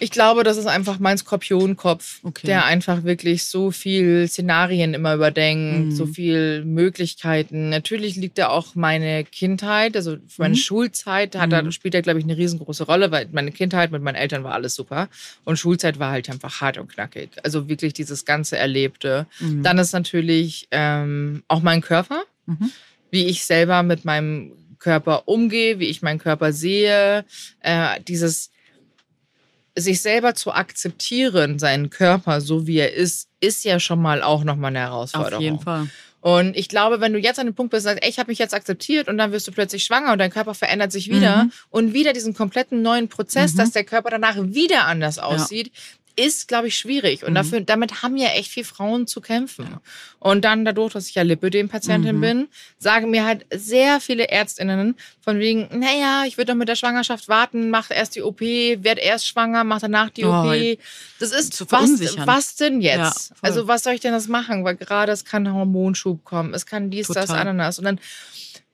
[0.00, 2.46] Ich glaube, das ist einfach mein Skorpionkopf, Okay.
[2.46, 5.90] der einfach wirklich so viel Szenarien immer überdenkt, Mhm.
[5.96, 7.68] so viel Möglichkeiten.
[7.68, 10.58] Natürlich liegt da auch meine Kindheit, also meine Mhm.
[10.58, 11.70] Schulzeit hat da, Mhm.
[11.72, 14.74] spielt da, glaube ich, eine riesengroße Rolle, weil meine Kindheit mit meinen Eltern war alles
[14.74, 15.08] super
[15.44, 17.30] und Schulzeit war halt einfach hart und knackig.
[17.44, 19.26] Also wirklich dieses ganze Erlebte.
[19.40, 19.62] Mhm.
[19.62, 22.72] Dann ist natürlich ähm, auch mein Körper, Mhm.
[23.12, 27.24] wie ich selber mit meinem Körper umgehe, wie ich meinen Körper sehe,
[27.60, 28.50] äh, dieses
[29.76, 34.44] sich selber zu akzeptieren, seinen Körper so wie er ist, ist ja schon mal auch
[34.44, 35.34] nochmal eine Herausforderung.
[35.36, 35.88] Auf jeden Fall.
[36.20, 38.38] Und ich glaube, wenn du jetzt an dem Punkt bist, sagst, ey, ich habe mich
[38.38, 41.52] jetzt akzeptiert und dann wirst du plötzlich schwanger und dein Körper verändert sich wieder Mhm.
[41.70, 43.58] und wieder diesen kompletten neuen Prozess, Mhm.
[43.58, 45.72] dass der Körper danach wieder anders aussieht,
[46.16, 47.22] ist, glaube ich, schwierig.
[47.24, 47.34] Und Mhm.
[47.34, 49.78] dafür, damit haben ja echt viel Frauen zu kämpfen.
[50.18, 52.20] Und dann dadurch, dass ich ja Lipödem-Patientin Mhm.
[52.20, 52.48] bin,
[52.78, 57.28] sagen mir halt sehr viele Ärztinnen von wegen, naja, ich würde doch mit der Schwangerschaft
[57.28, 60.78] warten, mach erst die OP, werd erst schwanger, mach danach die Oh, OP.
[61.18, 61.90] Das ist, zu was,
[62.26, 63.30] was denn jetzt?
[63.30, 64.64] Ja, also was soll ich denn das machen?
[64.64, 67.40] Weil gerade es kann Hormonschub kommen, es kann dies, das, Total.
[67.40, 67.78] Ananas.
[67.78, 68.00] Und dann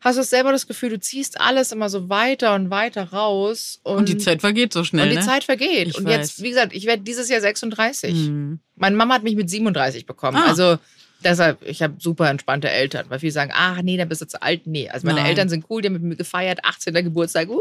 [0.00, 3.80] hast du selber das Gefühl, du ziehst alles immer so weiter und weiter raus.
[3.82, 5.04] Und, Und, die Zeit vergeht so schnell.
[5.04, 5.22] und die ne?
[5.22, 5.88] Zeit vergeht.
[5.88, 6.16] Ich und weiß.
[6.16, 8.14] jetzt, wie gesagt, ich werde dieses Jahr 36.
[8.14, 8.61] Mhm.
[8.76, 10.37] Meine Mama hat mich mit 37 bekommen.
[10.37, 10.48] Ah.
[10.48, 10.78] Also
[11.24, 14.40] deshalb, ich habe super entspannte Eltern, weil viele sagen, ah nee, dann bist du zu
[14.42, 14.66] alt.
[14.66, 15.30] Nee, also meine Nein.
[15.30, 16.94] Eltern sind cool, die haben mit mir gefeiert, 18.
[16.94, 17.61] Geburtstag, uh,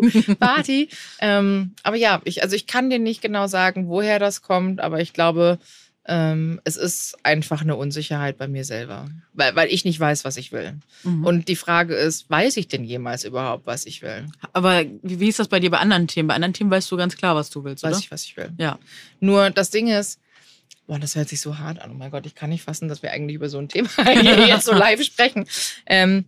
[0.38, 0.88] Party.
[1.20, 5.00] ähm, aber ja, ich, also ich kann dir nicht genau sagen, woher das kommt, aber
[5.00, 5.58] ich glaube,
[6.04, 10.36] ähm, es ist einfach eine Unsicherheit bei mir selber, weil, weil ich nicht weiß, was
[10.36, 10.74] ich will.
[11.04, 11.24] Mhm.
[11.24, 14.26] Und die Frage ist, weiß ich denn jemals überhaupt, was ich will?
[14.52, 16.26] Aber wie, ist das bei dir bei anderen Themen?
[16.26, 18.00] Bei anderen Themen weißt du ganz klar, was du willst, Weiß oder?
[18.00, 18.50] ich, was ich will.
[18.58, 18.80] Ja.
[19.20, 20.18] Nur das Ding ist,
[20.88, 21.92] boah, das hört sich so hart an.
[21.92, 23.88] Oh mein Gott, ich kann nicht fassen, dass wir eigentlich über so ein Thema
[24.46, 25.46] jetzt so live sprechen.
[25.86, 26.24] Ähm,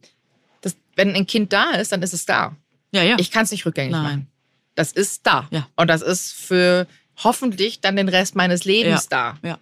[0.61, 2.57] das, wenn ein Kind da ist, dann ist es da.
[2.93, 3.17] Ja, ja.
[3.19, 4.03] Ich kann es nicht rückgängig Nein.
[4.03, 4.27] machen.
[4.77, 5.49] Das ist da.
[5.51, 5.69] Ja.
[5.75, 6.87] Und das ist für
[7.23, 9.39] hoffentlich dann den Rest meines Lebens da.
[9.43, 9.59] ja.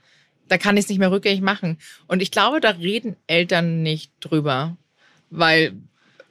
[0.48, 1.78] Da kann ich es nicht mehr rückgängig machen.
[2.08, 4.76] Und ich glaube, da reden Eltern nicht drüber.
[5.30, 5.72] Weil,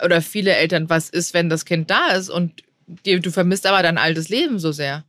[0.04, 2.62] oder viele Eltern, was ist, wenn das Kind da ist und
[3.06, 5.06] dir, du vermisst aber dein altes Leben so sehr.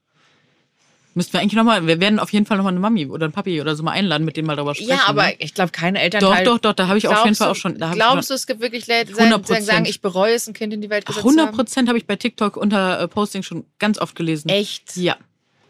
[1.14, 3.60] Müssten wir eigentlich nochmal, wir werden auf jeden Fall nochmal eine Mami oder einen Papi
[3.60, 4.92] oder so mal einladen, mit denen mal darüber sprechen.
[4.92, 5.34] Ja, aber ne?
[5.40, 6.44] ich glaube, keine Doch, Elternteil.
[6.44, 7.76] doch, doch, da habe ich auf jeden Fall auch schon.
[7.76, 9.60] Da glaubst du, es gibt wirklich Leute, die 100%.
[9.60, 11.56] sagen, ich bereue es, ein Kind in die Welt gesetzt 100 zu haben?
[11.56, 14.48] Prozent habe ich bei TikTok unter äh, Posting schon ganz oft gelesen.
[14.48, 14.96] Echt?
[14.96, 15.18] Ja,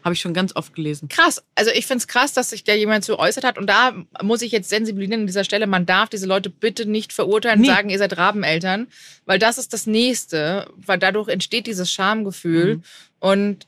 [0.03, 1.07] habe ich schon ganz oft gelesen.
[1.09, 1.43] Krass.
[1.55, 3.57] Also ich finde es krass, dass sich da jemand so äußert hat.
[3.57, 5.67] Und da muss ich jetzt sensibilisieren an dieser Stelle.
[5.67, 7.73] Man darf diese Leute bitte nicht verurteilen und Nee.
[7.73, 8.87] sagen, ihr seid Rabeneltern.
[9.25, 10.67] Weil das ist das Nächste.
[10.75, 12.75] Weil dadurch entsteht dieses Schamgefühl.
[12.77, 12.83] Mhm.
[13.19, 13.67] Und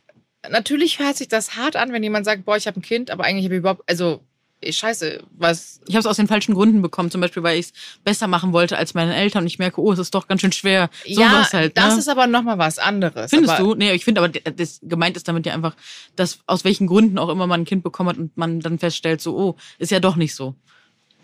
[0.49, 3.23] natürlich hört sich das hart an, wenn jemand sagt, boah, ich habe ein Kind, aber
[3.23, 4.21] eigentlich habe ich überhaupt, also
[4.67, 5.81] scheiße, was...
[5.87, 8.53] Ich habe es aus den falschen Gründen bekommen, zum Beispiel, weil ich es besser machen
[8.53, 10.89] wollte als meine Eltern und ich merke, oh, es ist doch ganz schön schwer.
[11.07, 11.77] So ja, halt.
[11.77, 11.99] das ne?
[11.99, 13.29] ist aber nochmal was anderes.
[13.29, 13.75] Findest aber, du?
[13.75, 15.75] Nee, ich finde aber, das gemeint ist damit ja einfach,
[16.15, 19.21] dass aus welchen Gründen auch immer man ein Kind bekommen hat und man dann feststellt,
[19.21, 20.55] so, oh, ist ja doch nicht so.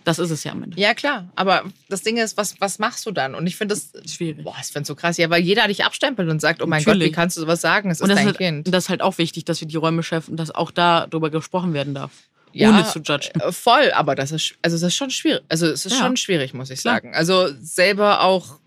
[0.03, 0.79] Das ist es ja am Ende.
[0.79, 1.29] Ja, klar.
[1.35, 3.35] Aber das Ding ist, was, was machst du dann?
[3.35, 3.91] Und ich finde das...
[4.11, 4.43] Schwierig.
[4.43, 5.17] Boah, ich finde so krass.
[5.17, 7.13] Ja, weil jeder dich abstempelt und sagt, oh mein Gott, wie Natürlich.
[7.13, 7.91] kannst du sowas sagen?
[7.91, 8.73] Es Und ist das dein halt, Kind.
[8.73, 11.73] das ist halt auch wichtig, dass wir die Räume schaffen, dass auch da drüber gesprochen
[11.73, 12.11] werden darf.
[12.53, 13.39] Ja, ohne zu judgen.
[13.41, 15.43] äh, Voll, aber das ist, also das ist schon schwierig.
[15.49, 15.99] Also es ist Ja.
[16.05, 17.13] schon schwierig, muss ich sagen.
[17.15, 18.59] Also selber auch,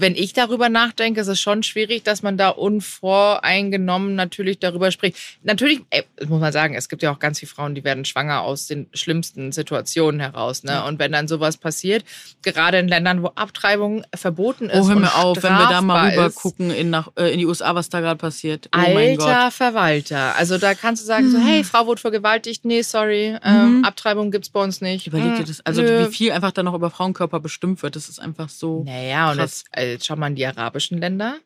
[0.00, 5.16] wenn ich darüber nachdenke, ist es schon schwierig, dass man da unvoreingenommen natürlich darüber spricht.
[5.42, 8.04] Natürlich, ey, das muss man sagen, es gibt ja auch ganz viele Frauen, die werden
[8.04, 10.62] schwanger aus den schlimmsten Situationen heraus.
[10.64, 10.84] Ne?
[10.84, 12.04] Und wenn dann sowas passiert,
[12.42, 14.84] gerade in Ländern, wo Abtreibung verboten ist.
[14.84, 17.32] Oh, hör und mir auf, wenn wir da mal rüber ist, gucken in, nach, äh,
[17.32, 18.68] in die USA, was da gerade passiert.
[18.74, 18.78] Oh.
[18.78, 20.36] Alter Verwalter.
[20.36, 22.64] Also da kannst du sagen, so, hey, Frau wurde vergewaltigt.
[22.64, 23.84] Nee, sorry, ähm, Mhm.
[23.84, 25.06] Abtreibung gibt's bei uns nicht.
[25.06, 25.60] Überleg dir Mm, das.
[25.66, 26.06] Also, nö.
[26.08, 28.84] wie viel einfach da noch über Frauenkörper bestimmt wird, das ist einfach so.
[28.84, 29.64] Naja, und krass.
[29.72, 31.38] jetzt, äh, jetzt schau mal in die arabischen Länder.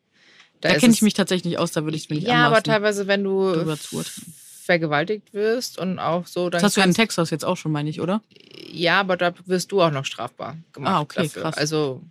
[0.61, 2.63] Da ist kenne ich mich tatsächlich nicht aus, da würde ich mir nicht Ja, aber
[2.63, 3.77] teilweise, wenn du.
[4.65, 7.73] Vergewaltigt wirst und auch so, dann Das hast du ja in Texas jetzt auch schon,
[7.73, 8.23] meine ich, oder?
[8.73, 10.93] ja, aber da wirst du auch noch strafbar gemacht.
[10.95, 11.43] Ah, okay, dafür.
[11.43, 11.57] krass.
[11.57, 12.03] Also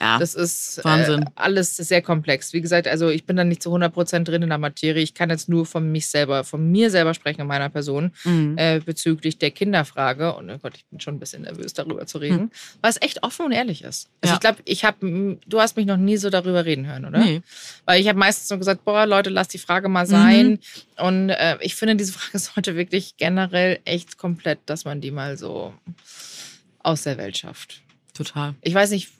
[0.00, 0.18] Ja.
[0.18, 1.22] das ist Wahnsinn.
[1.24, 2.52] Äh, alles sehr komplex.
[2.54, 5.02] Wie gesagt, also ich bin da nicht zu 100% drin in der Materie.
[5.02, 8.56] Ich kann jetzt nur von mich selber, von mir selber sprechen in meiner Person Mhm.
[8.56, 10.34] äh, bezüglich der Kinderfrage.
[10.36, 13.22] Und oh Gott, ich bin schon ein bisschen nervös, darüber zu reden, weil es echt
[13.22, 14.08] offen und ehrlich ist.
[14.22, 14.28] Also Hm.
[14.30, 14.34] Ja.
[14.34, 17.18] ich glaube, ich habe, du hast mich noch nie so darüber reden hören, oder?
[17.18, 17.42] Nee.
[17.84, 19.92] Weil ich habe meistens so gesagt, boah, Leute, lasst die Frage Mhm.
[19.94, 20.58] mal sein.
[20.98, 25.36] Und äh, ich finde, diese Frage sollte wirklich generell echt komplett, dass man die mal
[25.36, 25.74] so
[26.82, 27.82] aus der Welt schafft.
[28.14, 28.54] Total.
[28.62, 29.10] Ich weiß nicht,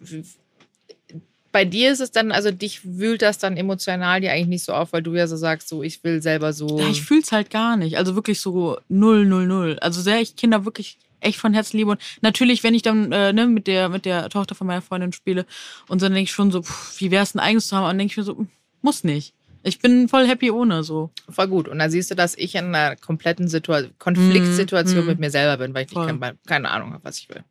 [1.52, 4.72] bei dir ist es dann, also dich wühlt das dann emotional dir eigentlich nicht so
[4.72, 6.78] auf, weil du ja so sagst, so ich will selber so.
[6.78, 7.96] Ja, ich fühle es halt gar nicht.
[7.96, 9.78] Also wirklich so null, null, null.
[9.80, 11.90] Also sehr ich Kinder wirklich echt von Herzen liebe.
[11.90, 15.12] Und natürlich, wenn ich dann äh, ne, mit, der, mit der Tochter von meiner Freundin
[15.12, 15.46] spiele
[15.88, 17.84] und so, dann denke ich schon so, pff, wie wäre es ein eigenes zu haben?
[17.84, 18.48] Und dann denke ich mir so, hm,
[18.82, 19.32] muss nicht.
[19.66, 21.10] Ich bin voll happy ohne so.
[21.28, 21.66] Voll gut.
[21.68, 25.06] Und dann siehst du, dass ich in einer kompletten Situa Konfliktsituation Mhm.
[25.06, 27.42] mit mir selber bin, weil ich nicht kein, keine Ahnung habe, was ich will.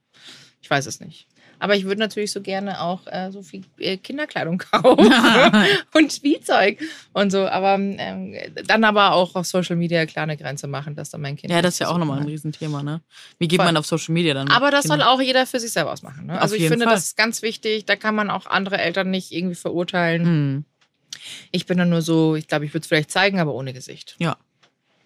[0.62, 1.28] Ich weiß es nicht.
[1.60, 5.12] Aber ich würde natürlich so gerne auch äh, so viel äh, Kinderkleidung kaufen
[5.93, 6.80] und Spielzeug
[7.13, 7.47] und so.
[7.47, 8.34] Aber ähm,
[8.65, 11.51] dann aber auch auf Social Media klar eine Grenze machen, dass dann mein Kind.
[11.54, 12.25] Ja, das ist ja auch nochmal ein.
[12.25, 13.01] Riesenthema, ne?
[13.39, 13.65] Wie geht Voll.
[13.67, 14.49] man auf Social Media dann?
[14.49, 15.08] Aber das soll Kindern?
[15.10, 16.28] auch jeder für sich selber ausmachen.
[16.28, 16.39] Ne?
[16.41, 16.93] Also ich finde, Fall.
[16.93, 17.86] das ist ganz wichtig.
[17.86, 20.25] Da kann man auch andere Eltern nicht irgendwie verurteilen.
[20.25, 20.65] Hm.
[21.51, 24.15] Ich bin dann nur so, ich glaube, ich würde es vielleicht zeigen, aber ohne Gesicht.
[24.19, 24.38] Ja.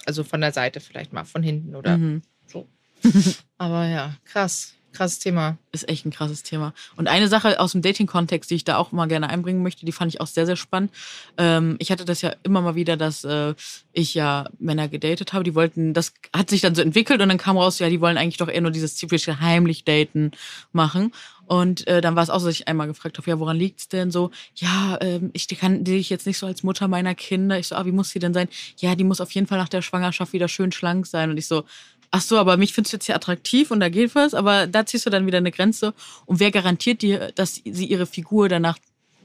[0.06, 2.22] Also von der Seite vielleicht mal, von hinten oder Mhm.
[2.48, 2.68] so.
[3.58, 4.74] aber ja, krass.
[4.92, 5.60] Krasses Thema.
[5.72, 6.74] Ist echt ein krasses Thema.
[6.96, 9.92] Und eine Sache aus dem Dating-Kontext, die ich da auch mal gerne einbringen möchte, die
[9.92, 10.92] fand ich auch sehr, sehr spannend.
[11.38, 13.54] Ähm, ich hatte das ja immer mal wieder, dass äh,
[13.94, 15.44] ich ja Männer gedatet habe.
[15.44, 18.18] Die wollten, das hat sich dann so entwickelt und dann kam raus, ja, die wollen
[18.18, 20.32] eigentlich doch eher nur dieses typische heimlich Daten
[20.72, 21.14] machen.
[21.50, 23.88] Und äh, dann war es auch so, dass ich einmal gefragt habe, ja, woran liegt's
[23.88, 24.30] denn so?
[24.54, 27.58] Ja, ähm, ich kann die ich jetzt nicht so als Mutter meiner Kinder.
[27.58, 28.48] Ich so, ah, wie muss sie denn sein?
[28.78, 31.32] Ja, die muss auf jeden Fall nach der Schwangerschaft wieder schön schlank sein.
[31.32, 31.64] Und ich so,
[32.12, 34.86] ach so, aber mich findest du jetzt hier attraktiv und da geht was, aber da
[34.86, 35.96] ziehst du dann wieder eine Grenze.
[36.28, 38.78] Und wer garantiert dir, dass sie ihre Figur danach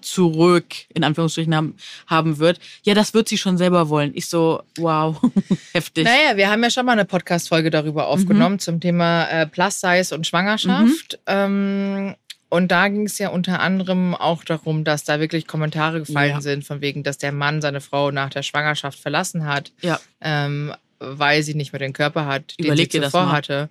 [0.05, 2.61] zurück, in Anführungsstrichen, haben, haben wird?
[2.85, 4.13] Ja, das wird sie schon selber wollen.
[4.15, 5.21] Ich so, wow,
[5.73, 6.05] heftig.
[6.05, 10.15] Naja, wir haben ja schon mal eine Podcast-Folge darüber aufgenommen zum Thema äh, Plus Size
[10.15, 11.19] und Schwangerschaft.
[11.27, 12.15] Ähm,
[12.51, 16.41] und da ging es ja unter anderem auch darum, dass da wirklich Kommentare gefallen Ja.
[16.41, 20.73] sind, von wegen, dass der Mann seine Frau nach der Schwangerschaft verlassen hat, Ja, ähm,
[21.01, 23.69] weil sie nicht mehr den Körper hat, den Überleg sie zuvor hatte.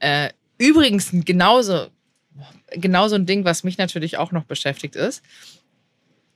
[0.00, 1.86] Äh, übrigens genauso,
[2.72, 5.22] genauso ein Ding, was mich natürlich auch noch beschäftigt ist.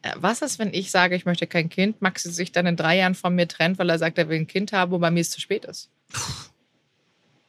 [0.02, 2.96] Äh, Was ist, wenn ich sage, ich möchte kein Kind, Maxi sich dann in drei
[2.98, 5.20] Jahren von mir trennt, weil er sagt, er will ein Kind haben, wo bei mir
[5.20, 5.90] es zu spät ist?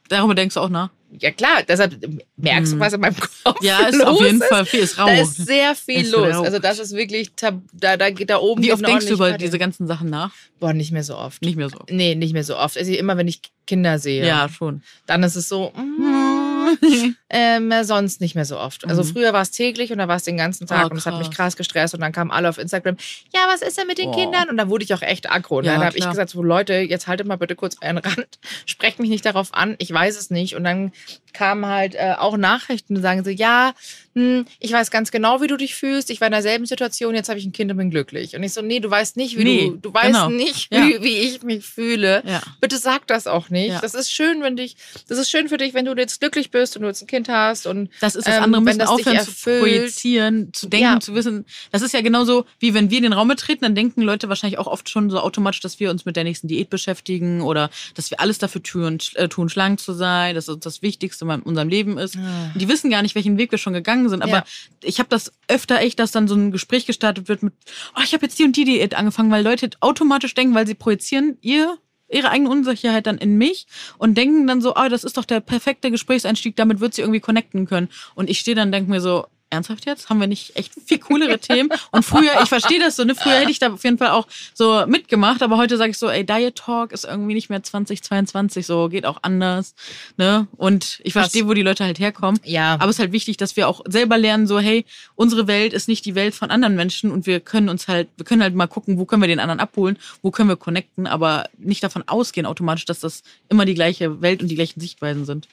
[0.08, 0.90] darüber denkst du auch nach.
[1.20, 1.96] Ja klar, deshalb
[2.38, 3.66] merkst du, was in meinem Kopf Mhm.
[3.68, 4.48] Ja, ist los auf jeden ist.
[4.48, 5.06] Fall viel, ist rau.
[5.06, 6.34] Da ist sehr viel Ist los.
[6.36, 6.42] rau.
[6.44, 7.62] Also das ist wirklich, da,
[7.98, 8.62] da geht da oben.
[8.64, 10.32] Wie oft denkst du über diese ganzen Sachen nach?
[10.60, 11.42] Boah, nicht mehr so oft.
[11.44, 11.80] Nicht mehr so.
[11.90, 12.78] Nee, nicht mehr so oft.
[12.78, 14.82] Also immer wenn ich Kinder sehe, Ja, schon.
[15.06, 16.78] dann ist es so, mm,
[17.30, 18.86] ähm, sonst nicht mehr so oft.
[18.88, 19.08] Also Mhm.
[19.14, 21.18] früher war es täglich und da war es den ganzen Tag Oh, und es hat
[21.18, 21.56] mich krass.
[21.56, 22.98] gestresst und dann kamen alle auf Instagram,
[23.34, 24.16] ja, was ist denn mit den Oh.
[24.16, 24.50] Kindern?
[24.50, 25.58] Und dann wurde ich auch echt aggro.
[25.60, 28.40] Und Ja, dann habe ich gesagt, so Leute, jetzt haltet mal bitte kurz euren Rand,
[28.66, 30.56] sprecht mich nicht darauf an, ich weiß es nicht.
[30.56, 30.92] Und dann
[31.34, 33.74] kamen halt äh, auch Nachrichten und sagen so, ja,
[34.16, 36.10] hm, ich weiß ganz genau, wie du dich fühlst.
[36.10, 38.36] Ich war in derselben Situation, jetzt habe ich ein Kind und bin glücklich.
[38.36, 40.30] Und ich so, nee, du weißt nicht, wie Nee, du, du weißt genau.
[40.30, 40.82] nicht, Ja.
[40.88, 42.24] wie, wie ich mich fühle.
[42.26, 42.42] Ja.
[42.60, 43.82] Bitte sag das auch nicht.
[43.84, 44.76] Das ist schön, wenn dich,
[45.08, 47.19] das ist schön für dich, wenn du jetzt glücklich bist und du jetzt ein Kind
[47.28, 51.00] hast und Das ist das ähm, andere, wenn müssen aufhören zu projizieren, zu denken, Ja.
[51.00, 51.46] zu wissen.
[51.72, 54.60] Das ist ja genauso, wie wenn wir in den Raum betreten, dann denken Leute wahrscheinlich
[54.60, 58.10] auch oft schon so automatisch, dass wir uns mit der nächsten Diät beschäftigen oder dass
[58.12, 61.70] wir alles dafür tun, äh, tun schlank zu sein, dass uns das Wichtigste in unserem
[61.70, 62.16] Leben ist.
[62.16, 64.22] Und die wissen gar nicht, welchen Weg wir schon gegangen sind.
[64.22, 64.44] Aber Ja.
[64.84, 67.54] ich habe das öfter echt, dass dann so ein Gespräch gestartet wird mit,
[67.98, 70.76] oh, ich habe jetzt die und die Diät angefangen, weil Leute automatisch denken, weil sie
[70.76, 71.78] projizieren ihr
[72.10, 73.68] ihre eigene Unsicherheit dann in mich
[73.98, 77.20] und denken dann so, ah, das ist doch der perfekte Gesprächseinstieg, damit wird sie irgendwie
[77.20, 77.90] connecten können.
[78.16, 80.10] Und ich stehe dann denke mir so, ernsthaft jetzt?
[80.10, 81.70] Haben wir nicht echt viel coolere Themen?
[81.92, 83.16] Und früher, ich verstehe das so, ne?
[83.16, 86.10] Früher hätte ich da auf jeden Fall auch so mitgemacht, aber heute sage ich so,
[86.10, 89.76] ey, Diet Talk ist irgendwie nicht mehr 2022, so geht auch anders,
[90.18, 90.48] ne?
[90.58, 92.40] Und ich verstehe, wo die Leute halt herkommen.
[92.44, 92.76] Ja.
[92.76, 94.86] Aber es ist halt wichtig, dass wir auch selber lernen, so, hey,
[95.16, 98.26] unsere Welt ist nicht die Welt von anderen Menschen und wir können uns halt, wir
[98.26, 101.50] können halt mal gucken, wo können wir den anderen abholen, wo können wir connecten, aber
[101.58, 105.48] nicht davon ausgehen automatisch, dass das immer die gleiche Welt und die gleichen Sichtweisen sind.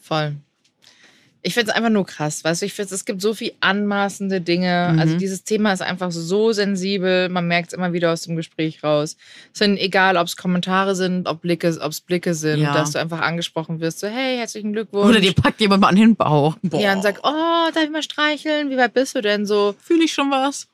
[0.00, 0.36] Voll.
[1.44, 4.40] Ich finde es einfach nur krass, weißt du, ich finde, es gibt so viel anmaßende
[4.40, 4.90] Dinge.
[4.92, 4.98] Mhm.
[5.00, 8.84] Also dieses Thema ist einfach so sensibel, man merkt es immer wieder aus dem Gespräch
[8.84, 9.16] raus.
[9.52, 12.72] Es sind egal, ob es Kommentare sind, ob Blicke, ob es Blicke sind, Ja.
[12.72, 15.08] dass du einfach angesprochen wirst, so hey, herzlichen Glückwunsch.
[15.10, 16.56] Oder dir packt jemand mal an den Bauch.
[16.62, 16.80] Boah.
[16.80, 18.70] ja, und sagt, oh, darf ich mal streicheln?
[18.70, 19.74] Wie weit bist du denn so?
[19.80, 20.68] fühle ich schon was?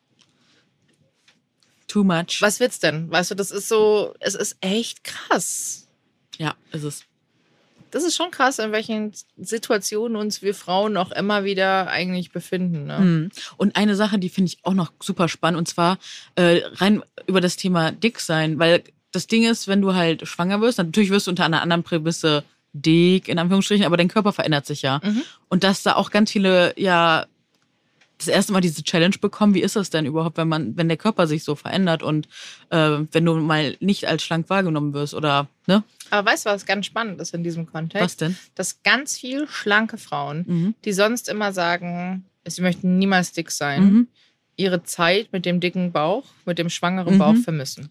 [1.86, 2.42] Too much.
[2.42, 3.10] Was wird's denn?
[3.10, 5.88] Weißt du, das ist so, es ist echt krass.
[6.36, 7.04] Ja, ist es.
[7.90, 12.86] Das ist schon krass, in welchen Situationen uns wir Frauen auch immer wieder eigentlich befinden.
[12.86, 12.98] Ne?
[12.98, 13.30] Mhm.
[13.56, 15.98] Und eine Sache, die finde ich auch noch super spannend, und zwar
[16.34, 20.60] äh, rein über das Thema dick sein, weil das Ding ist, wenn du halt schwanger
[20.60, 24.66] wirst, natürlich wirst du unter einer anderen Prämisse dick, in Anführungsstrichen, aber dein Körper verändert
[24.66, 25.00] sich ja.
[25.02, 25.22] Mhm.
[25.48, 27.26] Und dass da auch ganz viele, ja,
[28.18, 30.96] das erste Mal diese Challenge bekommen, wie ist das denn überhaupt, wenn man, wenn der
[30.96, 32.28] Körper sich so verändert und
[32.70, 35.84] äh, wenn du mal nicht als schlank wahrgenommen wirst oder, ne?
[36.10, 38.02] Aber weißt du, was ganz spannend ist in diesem Kontext?
[38.04, 38.36] Was denn?
[38.54, 40.74] Dass ganz viel schlanke Frauen, Mhm.
[40.84, 44.08] die sonst immer sagen, sie möchten niemals dick sein, Mhm.
[44.56, 47.18] ihre Zeit mit dem dicken Bauch, mit dem schwangeren Mhm.
[47.18, 47.90] Bauch vermissen.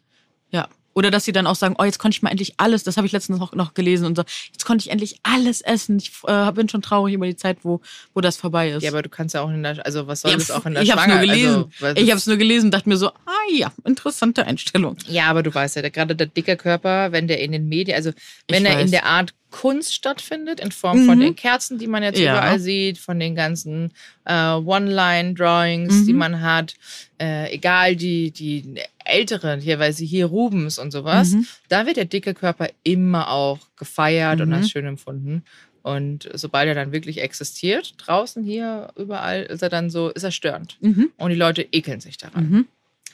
[0.52, 0.68] Ja.
[0.98, 3.06] Oder dass sie dann auch sagen, oh, jetzt konnte ich mal endlich alles, das habe
[3.06, 6.00] ich letztens noch, noch gelesen und so, jetzt konnte ich endlich alles essen.
[6.00, 7.82] Ich äh, bin schon traurig über die Zeit, wo,
[8.16, 8.82] wo das vorbei ist.
[8.82, 10.74] Ja, aber du kannst ja auch in der, also was soll Ja, das auch in
[10.74, 11.72] der ich habe es nur Schwanger- gelesen.
[11.82, 14.98] Also, ich habe es nur gelesen und dachte mir so, ah ja, interessante Einstellung.
[15.08, 17.96] Ja, aber du weißt ja, der, gerade der dicke Körper, wenn der in den Medien,
[17.96, 18.10] also
[18.48, 18.90] wenn er in weiß.
[18.92, 21.22] der Art Kunst stattfindet, in Form von Mhm.
[21.22, 22.34] den Kerzen, die man jetzt Ja.
[22.34, 23.92] überall sieht, von den ganzen
[24.30, 26.20] äh, One-Line-Drawings, die Mhm.
[26.20, 26.76] man hat,
[27.20, 31.48] äh, egal die, die älteren, hier, weil sie hier Rubens und sowas, Mhm.
[31.70, 34.54] da wird der dicke Körper immer auch gefeiert und Mhm.
[34.56, 35.44] als schön empfunden.
[35.82, 40.32] Und sobald er dann wirklich existiert, draußen hier, überall, ist er dann so, ist er
[40.32, 40.78] störend.
[40.82, 41.10] Mhm.
[41.18, 42.50] Und die Leute ekeln sich daran.
[42.50, 42.68] Mhm.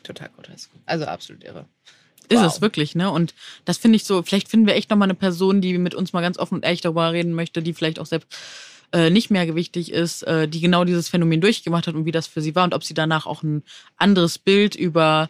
[0.03, 0.71] Total grotesk.
[0.87, 1.65] Also absolut irre.
[2.29, 2.45] Ist Wow.
[2.55, 3.11] es wirklich, ne?
[3.11, 3.33] Und
[3.65, 6.21] das finde ich so, vielleicht finden wir echt nochmal eine Person, die mit uns mal
[6.21, 8.27] ganz offen und ehrlich darüber reden möchte, die vielleicht auch selbst
[8.93, 12.27] äh, nicht mehr gewichtig ist, äh, die genau dieses Phänomen durchgemacht hat und wie das
[12.27, 13.63] für sie war und ob sie danach auch ein
[13.97, 15.29] anderes Bild über,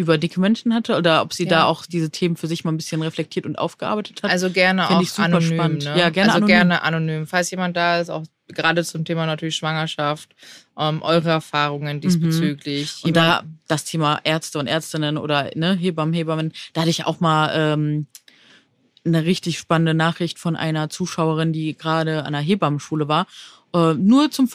[0.00, 1.50] über dicke Menschen hatte oder ob sie Ja.
[1.50, 4.30] da auch diese Themen für sich mal ein bisschen reflektiert und aufgearbeitet hat.
[4.30, 5.54] Also gerne Find auch ich super anonym.
[5.54, 5.84] spannend.
[5.84, 5.98] Ne?
[5.98, 6.46] Ja, gerne also anonym.
[6.48, 7.26] gerne anonym.
[7.26, 10.34] Falls jemand da ist, auch gerade zum Thema natürlich Schwangerschaft,
[10.78, 13.02] ähm, eure Erfahrungen diesbezüglich.
[13.04, 17.20] Und da das Thema Ärzte und Ärztinnen oder ne, Hebammen, Hebammen, da hatte ich auch
[17.20, 18.06] mal ähm,
[19.04, 23.26] eine richtig spannende Nachricht von einer Zuschauerin, die gerade an der Hebammenschule war.
[23.74, 24.48] Äh, nur zum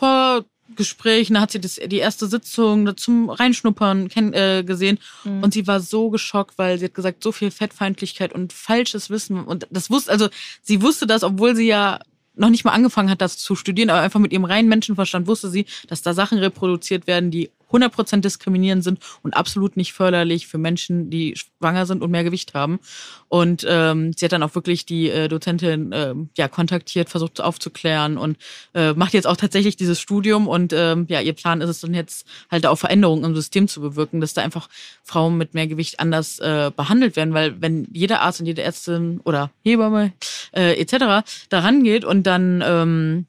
[0.68, 5.44] Vorgespräch, da hat sie das, die erste Sitzung zum Reinschnuppern kenn, äh, gesehen Mhm.
[5.44, 9.44] und sie war so geschockt, weil sie hat gesagt, so viel Fettfeindlichkeit und falsches Wissen
[9.44, 10.30] und das wusste, also
[10.62, 12.00] sie wusste das, obwohl sie ja
[12.38, 15.50] noch nicht mal angefangen hat, das zu studieren, aber einfach mit ihrem reinen Menschenverstand wusste
[15.50, 20.58] sie, dass da Sachen reproduziert werden, die 100% diskriminierend sind und absolut nicht förderlich für
[20.58, 22.80] Menschen, die schwanger sind und mehr Gewicht haben.
[23.28, 28.18] Und ähm, sie hat dann auch wirklich die äh, Dozentin ähm, ja, kontaktiert, versucht aufzuklären
[28.18, 28.38] und
[28.74, 30.48] äh, macht jetzt auch tatsächlich dieses Studium.
[30.48, 33.82] Und ähm, ja, ihr Plan ist es dann jetzt halt auch Veränderungen im System zu
[33.82, 34.70] bewirken, dass da einfach
[35.04, 37.34] Frauen mit mehr Gewicht anders äh, behandelt werden.
[37.34, 40.14] Weil wenn jeder Arzt und jede Ärztin oder Hebamme
[40.54, 41.26] äh, etc.
[41.50, 42.64] da rangeht und dann...
[42.66, 43.26] Ähm,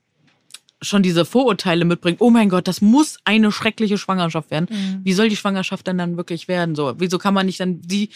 [0.82, 5.00] schon diese Vorurteile mitbringt, oh mein Gott, das muss eine schreckliche Schwangerschaft werden.
[5.02, 6.74] Wie soll die Schwangerschaft denn dann wirklich werden?
[6.74, 8.10] So, wieso kann man nicht dann die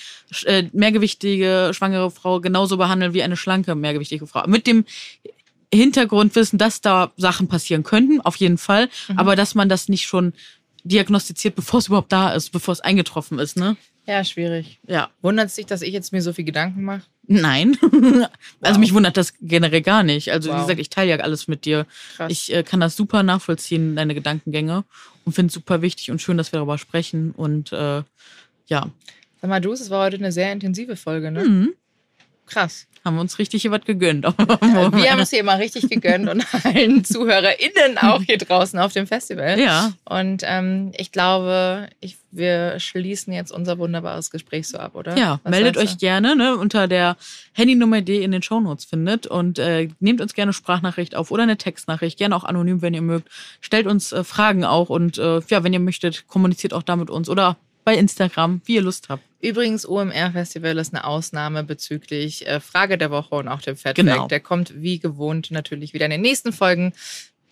[0.44, 4.46] äh, mehrgewichtige schwangere Frau genauso behandeln wie eine schlanke mehrgewichtige Frau?
[4.46, 4.84] Mit dem
[5.72, 9.18] Hintergrundwissen, dass da Sachen passieren könnten, auf jeden Fall, Mhm.
[9.18, 10.32] aber dass man das nicht schon
[10.82, 13.76] diagnostiziert, bevor es überhaupt da ist, bevor es eingetroffen ist, ne?
[14.06, 14.80] Ja, schwierig.
[14.88, 15.10] Ja.
[15.22, 17.02] Wundert es dich, dass ich jetzt mir so viel Gedanken mache?
[17.32, 17.78] Nein.
[18.60, 20.32] Also mich wundert das generell gar nicht.
[20.32, 20.62] Also wie Wow.
[20.62, 21.86] gesagt, ich teile ja alles mit dir.
[22.16, 22.30] Krass.
[22.30, 24.84] Ich äh, kann das super nachvollziehen, deine Gedankengänge
[25.24, 28.02] und finde es super wichtig und schön, dass wir darüber sprechen und äh,
[28.66, 28.90] ja,
[29.40, 31.44] Sag mal, du, es war heute eine sehr intensive Folge, ne?
[31.44, 31.74] Mhm.
[32.46, 32.86] Krass.
[33.04, 34.24] Haben wir uns richtig hier was gegönnt.
[34.60, 39.06] Wir haben es hier mal richtig gegönnt und allen ZuhörerInnen auch hier draußen auf dem
[39.06, 39.58] Festival.
[39.58, 45.16] ja, Und ähm, ich glaube, ich, wir schließen jetzt unser wunderbares Gespräch so ab, oder?
[45.16, 47.16] ja, Was meldet euch gerne ne, unter der
[47.52, 51.44] Handynummer, die ihr in den Shownotes findet und äh, nehmt uns gerne Sprachnachricht auf oder
[51.44, 53.28] eine Textnachricht, gerne auch anonym, wenn ihr mögt.
[53.60, 57.08] Stellt uns äh, Fragen auch und äh, ja, wenn ihr möchtet, kommuniziert auch da mit
[57.10, 59.22] uns oder bei Instagram, wie ihr Lust habt.
[59.40, 64.28] Übrigens, OMR-Festival ist eine Ausnahme bezüglich äh, Frage der Woche und auch dem Fat Genau.
[64.28, 66.92] Der kommt wie gewohnt natürlich wieder in den nächsten Folgen.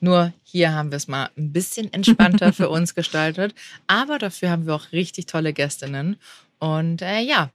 [0.00, 3.54] Nur hier haben wir es mal ein bisschen entspannter für uns gestaltet.
[3.86, 6.16] Aber dafür haben wir auch richtig tolle Gästinnen.
[6.58, 7.50] Und äh, ja,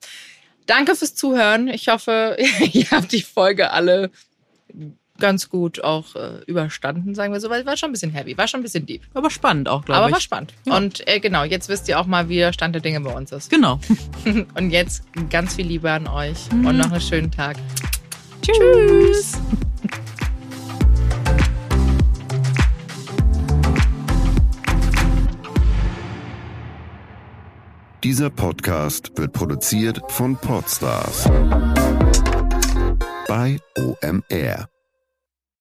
[0.66, 1.68] danke fürs Zuhören.
[1.68, 2.38] Ich hoffe,
[2.72, 4.10] ihr habt die Folge alle
[5.20, 8.48] ganz gut auch äh, überstanden, sagen wir so, weil war schon ein bisschen heavy, war
[8.48, 9.04] schon ein bisschen deep.
[9.14, 10.24] Aber spannend auch, Aber glaube war ich.
[10.24, 10.54] spannend.
[10.66, 10.76] Ja.
[10.78, 13.32] Und äh, genau, jetzt wisst ihr auch mal, wie der Stand der Dinge bei uns
[13.32, 13.50] ist.
[13.50, 13.80] Genau.
[14.56, 16.66] Und jetzt ganz viel Liebe an euch Mhm.
[16.66, 17.58] und noch einen schönen Tag.
[18.42, 19.38] Tschüss.
[28.04, 31.26] Dieser Podcast wird produziert von Podstars
[33.28, 34.73] bei OMR.